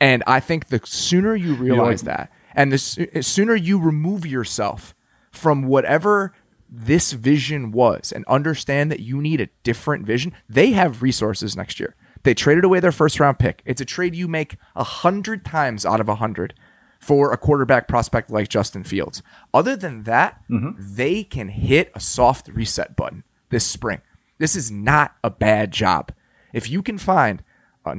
[0.01, 2.79] And I think the sooner you realize like- that, and the
[3.23, 4.95] sooner you remove yourself
[5.31, 6.33] from whatever
[6.69, 11.79] this vision was and understand that you need a different vision, they have resources next
[11.79, 11.95] year.
[12.23, 13.63] They traded away their first round pick.
[13.65, 16.55] It's a trade you make a hundred times out of a hundred
[16.99, 19.23] for a quarterback prospect like Justin Fields.
[19.53, 20.71] Other than that, mm-hmm.
[20.79, 24.01] they can hit a soft reset button this spring.
[24.39, 26.13] This is not a bad job.
[26.55, 27.43] If you can find
[27.85, 27.97] a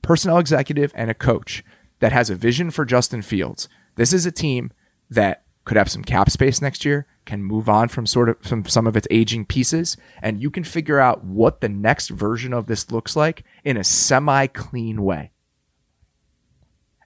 [0.00, 1.62] personnel executive and a coach
[2.00, 4.72] that has a vision for Justin Fields, this is a team
[5.10, 8.64] that could have some cap space next year, can move on from sort of from
[8.64, 12.66] some of its aging pieces, and you can figure out what the next version of
[12.66, 15.30] this looks like in a semi-clean way.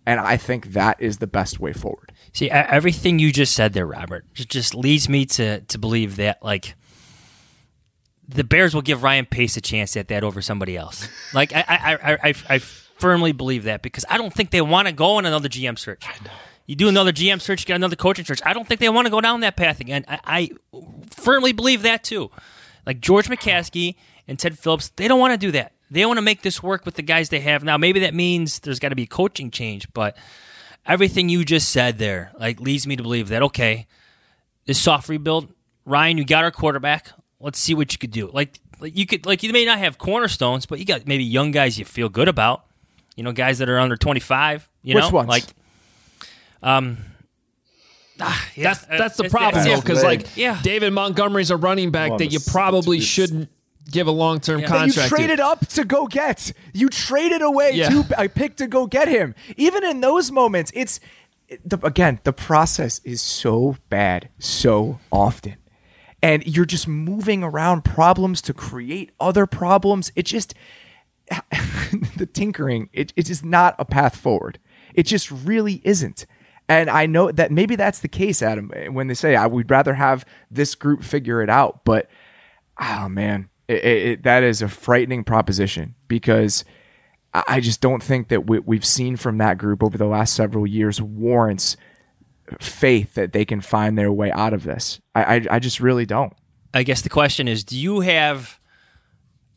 [0.07, 2.11] And I think that is the best way forward.
[2.33, 6.43] See, everything you just said there, Robert, just, just leads me to to believe that
[6.43, 6.75] like
[8.27, 11.07] the Bears will give Ryan Pace a chance at that over somebody else.
[11.35, 14.89] Like I I I, I, I firmly believe that because I don't think they want
[14.89, 16.07] to go on another GM search.
[16.67, 18.41] You do another GM search, you get another coaching search.
[18.45, 20.05] I don't think they want to go down that path again.
[20.09, 20.51] I, I
[21.11, 22.31] firmly believe that too.
[22.87, 23.97] Like George McCaskey
[24.27, 25.73] and Ted Phillips, they don't want to do that.
[25.91, 27.77] They want to make this work with the guys they have now.
[27.77, 30.17] Maybe that means there's got to be a coaching change, but
[30.87, 33.87] everything you just said there like leads me to believe that okay,
[34.65, 35.53] this soft rebuild,
[35.85, 37.11] Ryan, you got our quarterback.
[37.41, 38.31] Let's see what you could do.
[38.33, 41.51] Like, like you could like you may not have cornerstones, but you got maybe young
[41.51, 42.65] guys you feel good about.
[43.17, 44.69] You know, guys that are under twenty five.
[44.83, 45.29] You Which know, ones?
[45.29, 45.45] like
[46.65, 46.99] um.
[48.21, 49.81] ah, yeah, That's that's the problem that's- though, yeah.
[49.81, 53.49] because like yeah, David Montgomery's a running back Well, that you it's- probably shouldn't
[53.91, 54.97] give a long term That contract.
[54.97, 55.09] you to.
[55.09, 56.53] traded up to go get.
[56.73, 57.91] You traded away Yeah.
[57.91, 59.35] two a pick to go get him.
[59.57, 61.01] Even in those moments, it's
[61.65, 65.57] the, again the process is so bad so often,
[66.23, 70.11] and you're just moving around problems to create other problems.
[70.17, 70.55] It just
[72.17, 72.89] the tinkering.
[72.93, 74.59] It, it is not a path forward.
[74.95, 76.27] It just really isn't.
[76.69, 79.71] And I know that maybe that's the case, Adam, eh, when they say I would
[79.71, 81.85] rather have this group figure it out.
[81.85, 82.09] But
[82.81, 86.65] oh man, it, it, that is a frightening proposition because
[87.35, 90.67] I just don't think that what we've seen from that group over the last several
[90.67, 91.77] years warrants
[92.61, 95.01] faith that they can find their way out of this.
[95.15, 96.33] I, I, I just really don't.
[96.73, 98.59] I guess the question is, do you have?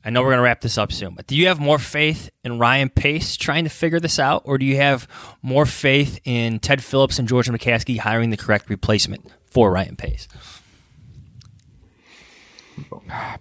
[0.08, 2.30] I know we're going to wrap this up soon, but do you have more faith
[2.45, 5.05] in Ryan Pace trying to figure this out, or do you have
[5.41, 10.30] more faith in Ted Phillips and George McCaskey hiring the correct replacement for Ryan Pace?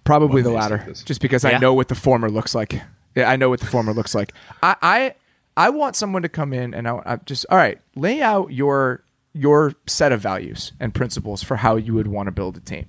[0.03, 2.81] Probably the latter, just because I know what the former looks like.
[3.15, 4.33] Yeah, I know what the former looks like.
[4.61, 5.15] I I,
[5.55, 9.05] I want someone to come in and I, I just all right, lay out your
[9.31, 12.87] your set of values and principles for how you would want to build a team.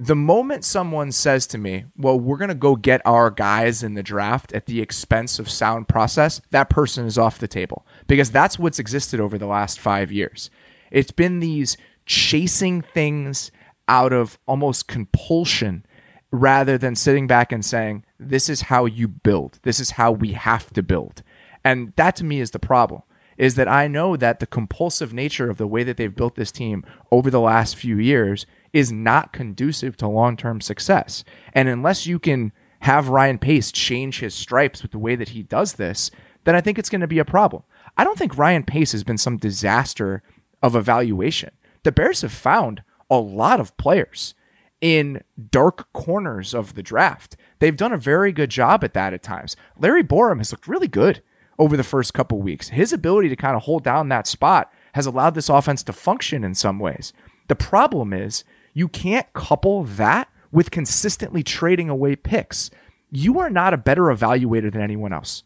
[0.00, 3.94] The moment someone says to me, "Well, we're going to go get our guys in
[3.94, 8.30] the draft at the expense of sound process," that person is off the table because
[8.30, 10.50] that's what's existed over the last 5 years.
[10.90, 11.76] It's been these
[12.06, 13.50] chasing things
[13.88, 15.84] out of almost compulsion
[16.30, 19.58] rather than sitting back and saying, this is how you build.
[19.62, 21.22] This is how we have to build.
[21.64, 23.02] And that to me is the problem
[23.36, 26.50] is that I know that the compulsive nature of the way that they've built this
[26.50, 31.24] team over the last few years is not conducive to long-term success.
[31.52, 35.42] And unless you can have Ryan Pace change his stripes with the way that he
[35.42, 36.10] does this,
[36.44, 37.62] then I think it's going to be a problem.
[37.96, 40.22] I don't think Ryan Pace has been some disaster
[40.62, 41.50] of evaluation.
[41.82, 44.34] The Bears have found a lot of players
[44.80, 47.36] in dark corners of the draft.
[47.58, 49.56] They've done a very good job at that at times.
[49.78, 51.22] Larry Borom has looked really good
[51.58, 52.68] over the first couple weeks.
[52.68, 56.44] His ability to kind of hold down that spot has allowed this offense to function
[56.44, 57.12] in some ways.
[57.48, 58.44] The problem is
[58.78, 62.70] you can't couple that with consistently trading away picks.
[63.10, 65.42] You are not a better evaluator than anyone else.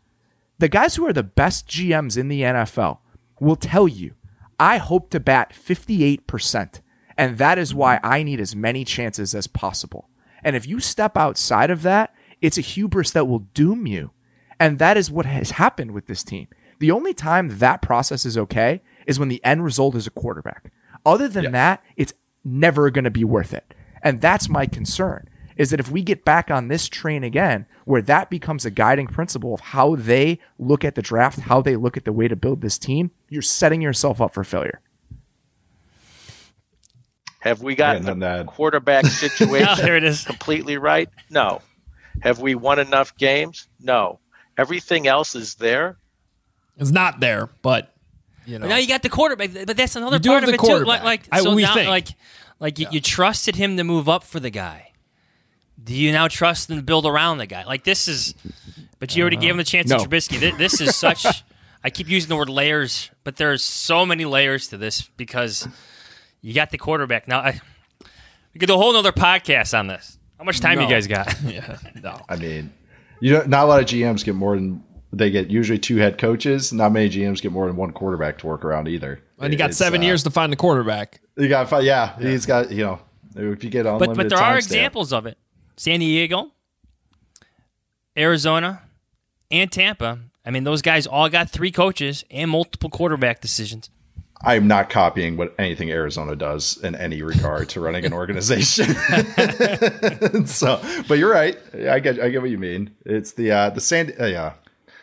[0.59, 2.99] The guys who are the best GMs in the NFL
[3.41, 4.15] will tell you,
[4.61, 6.81] I hope to bat 58%.
[7.17, 10.09] And that is why I need as many chances as possible.
[10.45, 14.11] And if you step outside of that, it's a hubris that will doom you.
[14.61, 16.49] And that is what has happened with this team.
[16.81, 20.71] The only time that process is okay is when the end result is a quarterback.
[21.05, 22.13] Other than that, it's
[22.45, 23.75] never going to be worth it.
[24.03, 28.03] And that's my concern is that if we get back on this train again, where
[28.03, 31.97] that becomes a guiding principle of how they look at the draft, how they look
[31.97, 34.81] at the way to build this team, you're setting yourself up for failure.
[37.41, 40.25] Have we gotten the quarterback situation there it is.
[40.25, 41.09] completely right?
[41.29, 41.61] No.
[42.21, 43.67] Have we won enough games?
[43.81, 44.21] No.
[44.57, 45.97] Everything else is there.
[46.79, 47.93] It's not there, but
[48.47, 48.63] you know.
[48.63, 50.55] But now you got the quarterback, but that's another You do part have of the
[50.55, 50.67] it too.
[50.67, 51.03] quarterback.
[51.05, 51.89] Like, like I- so we now, think.
[51.89, 52.09] like,
[52.61, 54.93] like you, you trusted him to move up for the guy.
[55.83, 57.65] Do you now trust him to build around the guy?
[57.65, 58.35] Like this is,
[59.01, 59.99] but you already gave him the chance no.
[59.99, 60.39] to Trubisky.
[60.39, 61.27] This, this is such.
[61.85, 65.67] I keep using the word layers, but there's so many layers to this because
[66.41, 67.41] you got the quarterback now.
[67.41, 67.61] I,
[68.55, 70.17] we could do a whole other podcast on this.
[70.39, 70.85] How much time No.
[70.85, 71.35] you guys got?
[71.45, 72.21] yeah, no.
[72.29, 72.73] I mean,
[73.21, 75.51] you know, not a lot of GMs get more than they get.
[75.51, 76.73] Usually two head coaches.
[76.73, 79.21] Not many GMs get more than one quarterback to work around either.
[79.39, 81.21] And you got It's, seven uh, years to find the quarterback.
[81.37, 81.85] You got five.
[81.85, 82.71] Yeah, he's got.
[82.71, 82.99] You know,
[83.37, 84.59] if you get But unlimited but there are timestamp.
[84.59, 85.39] examples of it.
[85.77, 86.53] San Diego,
[88.17, 88.83] Arizona,
[89.51, 90.19] and Tampa.
[90.45, 93.91] I mean, those guys all got three coaches and multiple quarterback decisions.
[94.45, 98.87] I'm not copying what anything Arizona does in any regard to running an organization.
[100.47, 101.57] so, but you're right.
[101.89, 102.91] I get I get what you mean.
[103.07, 104.55] It's the uh, the San uh, yeah.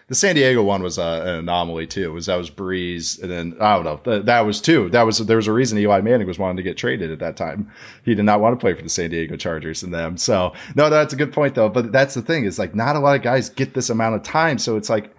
[0.10, 2.10] The San Diego one was uh, an anomaly too.
[2.10, 4.01] It was that was Brees, and then I don't know.
[4.03, 4.89] That, that was too.
[4.89, 7.38] That was there was a reason Eli Manning was wanting to get traded at that
[7.38, 7.72] time.
[8.03, 10.18] He did not want to play for the San Diego Chargers and them.
[10.18, 11.70] So no, that's a good point though.
[11.70, 14.24] But that's the thing is like not a lot of guys get this amount of
[14.24, 14.57] time.
[14.57, 15.16] So it's like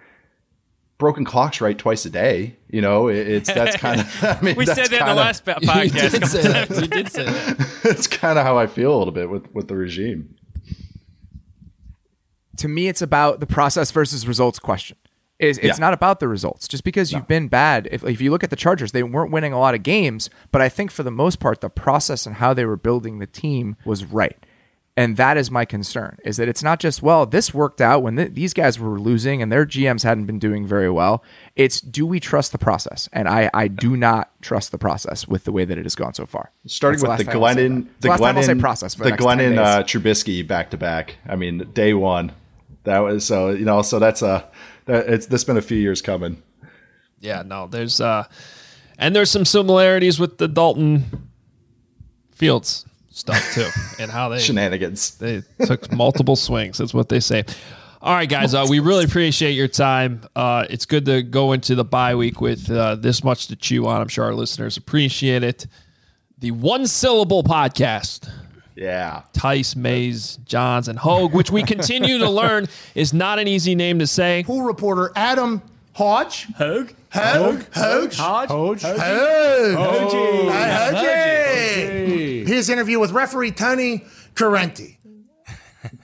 [0.97, 2.57] broken clocks right twice a day.
[2.69, 4.23] You know, it's that's kind of.
[4.23, 5.83] I mean, we that's said that in the last podcast.
[5.83, 6.69] You did say that.
[6.69, 7.81] You did say that.
[7.85, 10.35] it's kind of how I feel a little bit with with the regime.
[12.61, 14.97] To me, it's about the process versus results question.
[15.39, 15.85] Is it's Yeah.
[15.85, 16.67] not about the results.
[16.67, 19.53] Just because you've been bad, if, if you look at the Chargers, they weren't winning
[19.53, 22.53] a lot of games, but I think for the most part, the process and how
[22.53, 24.37] they were building the team was right.
[24.95, 28.17] And that is my concern: is that it's not just well, this worked out when
[28.17, 31.23] th- these guys were losing and their GMs hadn't been doing very well.
[31.55, 33.09] It's do we trust the process?
[33.13, 36.13] And I, I do not trust the process with the way that it has gone
[36.13, 36.51] so far.
[36.67, 39.57] Starting That's with the Glennon, the last time say Glennon, process the next 10 Glennon
[39.57, 41.15] uh, Trubisky back to back.
[41.27, 42.33] I mean, day one.
[42.83, 43.81] That was so you know.
[43.81, 44.47] So that's a
[44.85, 46.41] that, it's this been a few years coming.
[47.19, 48.25] Yeah, no, there's uh
[48.97, 51.29] and there's some similarities with the Dalton
[52.31, 53.67] Fields stuff too,
[53.99, 55.17] and how they Shenanigans.
[55.17, 56.77] They took multiple swings.
[56.77, 57.45] That's what they say.
[58.03, 60.23] All right, guys, uh, we really appreciate your time.
[60.35, 63.85] Uh, it's good to go into the bye week with uh, this much to chew
[63.85, 64.01] on.
[64.01, 65.67] I'm sure our listeners appreciate it.
[66.39, 68.27] The one syllable podcast.
[68.75, 69.23] Yeah.
[69.33, 73.99] Tice, Mays, Jahns, and Hogue, which we continue to learn is not an easy name
[73.99, 74.43] to say.
[74.45, 75.61] Pool reporter Adam
[75.93, 76.47] Hodge.
[76.57, 76.91] Hogue.
[77.11, 77.65] Hogue.
[77.73, 78.13] Hogue.
[78.13, 78.49] Hodge.
[78.49, 78.79] Hogue.
[78.79, 78.79] Hogue.
[78.81, 79.75] Hogue.
[79.75, 80.51] Hogue.
[80.95, 82.47] Hogue.
[82.47, 84.05] His interview with referee Tony
[84.35, 84.97] Corrente.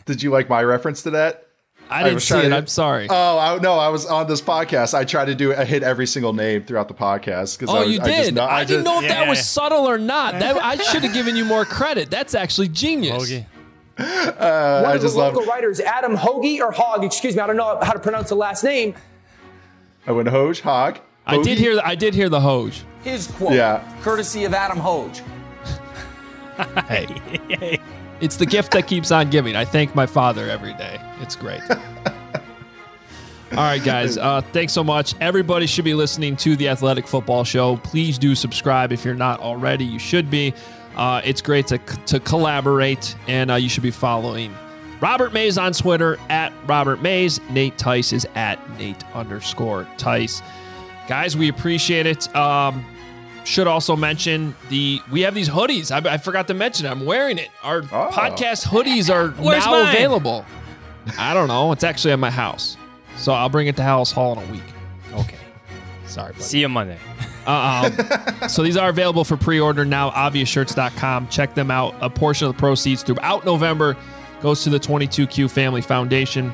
[0.06, 1.47] Did you like my reference to that?
[1.90, 2.50] I didn't was see it.
[2.50, 3.08] to- I'm sorry.
[3.10, 4.94] Oh I, no, I was on this podcast.
[4.94, 5.54] I tried to do.
[5.56, 7.58] I hit every single name throughout the podcast.
[7.60, 8.36] 'cause Oh, I, you I just did.
[8.36, 10.40] know- I, didn't just- know if that was subtle or not.
[10.40, 12.10] That, I should have given you more credit.
[12.10, 13.32] That's actually genius.
[13.32, 15.34] Uh, One I of just the love.
[15.34, 18.36] local writers, Adam Hoagie or Hogg, excuse me, I don't know how to pronounce the
[18.36, 18.94] last name.
[20.06, 21.00] I went Hoj Hog.
[21.26, 21.80] I did hear.
[21.84, 22.84] I did hear the Hoge.
[23.04, 23.82] His quote, Yeah.
[24.02, 25.22] courtesy of Adam Hoge.
[26.88, 27.08] Hey,
[28.22, 29.56] it's the gift that keeps on giving.
[29.56, 31.00] I thank my father every day.
[31.22, 31.62] It's great.
[33.52, 34.18] All right, guys.
[34.18, 35.16] Uh, thanks so much.
[35.22, 37.78] Everybody should be listening to the Athletic Football Show.
[37.78, 39.86] Please do subscribe if you're not already.
[39.86, 40.54] You should be.
[40.98, 44.54] Uh, it's great to to collaborate, and uh, you should be following
[45.00, 47.40] Robert Mays on Twitter at Robert Mays.
[47.50, 50.42] Nate Tice is at Nate underscore Tice.
[51.08, 52.36] Guys, we appreciate it.
[52.36, 52.84] Um,
[53.48, 55.90] should also mention the we have these hoodies.
[55.92, 56.86] I, I forgot to mention.
[56.86, 56.90] it.
[56.90, 57.50] I'm wearing it.
[57.64, 59.96] Our podcast hoodies are Where's now mine?
[59.96, 60.46] available.
[61.18, 61.72] I don't know.
[61.72, 62.76] It's actually at my house,
[63.16, 64.64] so I'll bring it to Halas Hall in a week.
[65.14, 65.38] Okay.
[66.06, 66.34] Sorry.
[66.34, 66.44] Buddy.
[66.44, 67.00] See you Monday.
[67.46, 67.90] Uh,
[68.42, 70.10] um, so these are available for pre-order now.
[70.12, 71.30] Obviousshirts.com.
[71.30, 71.96] Check them out.
[72.02, 73.96] A portion of the proceeds throughout November
[74.42, 76.52] goes to the 22Q Family Foundation.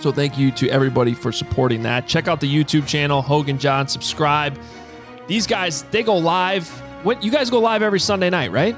[0.00, 2.08] So thank you to everybody for supporting that.
[2.08, 3.90] Check out the YouTube channel, Hoge and Jahns.
[3.90, 4.58] Subscribe.
[5.28, 6.68] These guys, they go live.
[7.04, 8.76] When you guys go live every Sunday night, right?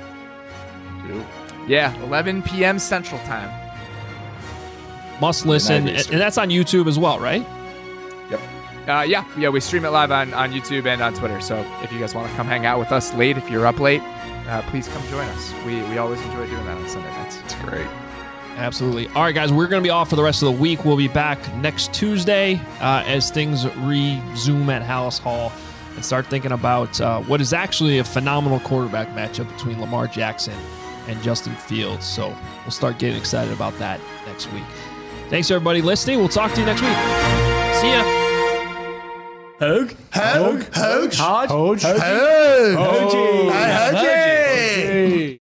[1.66, 2.78] Yeah, 11 p.m.
[2.78, 3.50] Central Time.
[5.20, 7.46] Must listen, and, that's on YouTube as well, right?
[8.88, 11.40] Uh, yeah, yeah, we stream it live on, on YouTube and on Twitter.
[11.40, 13.78] So if you guys want to come hang out with us late, if you're up
[13.78, 14.02] late,
[14.48, 15.52] uh, please come join us.
[15.64, 17.38] We, we always enjoy doing that on Sunday nights.
[17.44, 17.86] It's great.
[18.56, 19.06] Absolutely.
[19.08, 20.84] All right, guys, we're going to be off for the rest of the week.
[20.84, 25.52] We'll be back next Tuesday uh, as things resume at Halas Hall
[26.00, 30.54] and start thinking about uh, what is actually a phenomenal quarterback matchup between Lamar Jackson
[31.08, 32.06] and Justin Fields.
[32.06, 34.64] So we'll start getting excited about that next week.
[35.28, 36.18] Thanks, everybody, listening.
[36.18, 36.96] We'll talk to you next week.
[37.82, 38.02] See ya.
[39.58, 39.92] Hogue.
[40.10, 40.64] Hogue.
[40.72, 41.12] Hogue.
[41.12, 41.50] Hodge.
[41.50, 41.80] Hogue.
[41.82, 41.98] Hogue.
[42.00, 43.52] Hogue.
[43.52, 43.94] Hogue.
[43.94, 45.36] Hogue.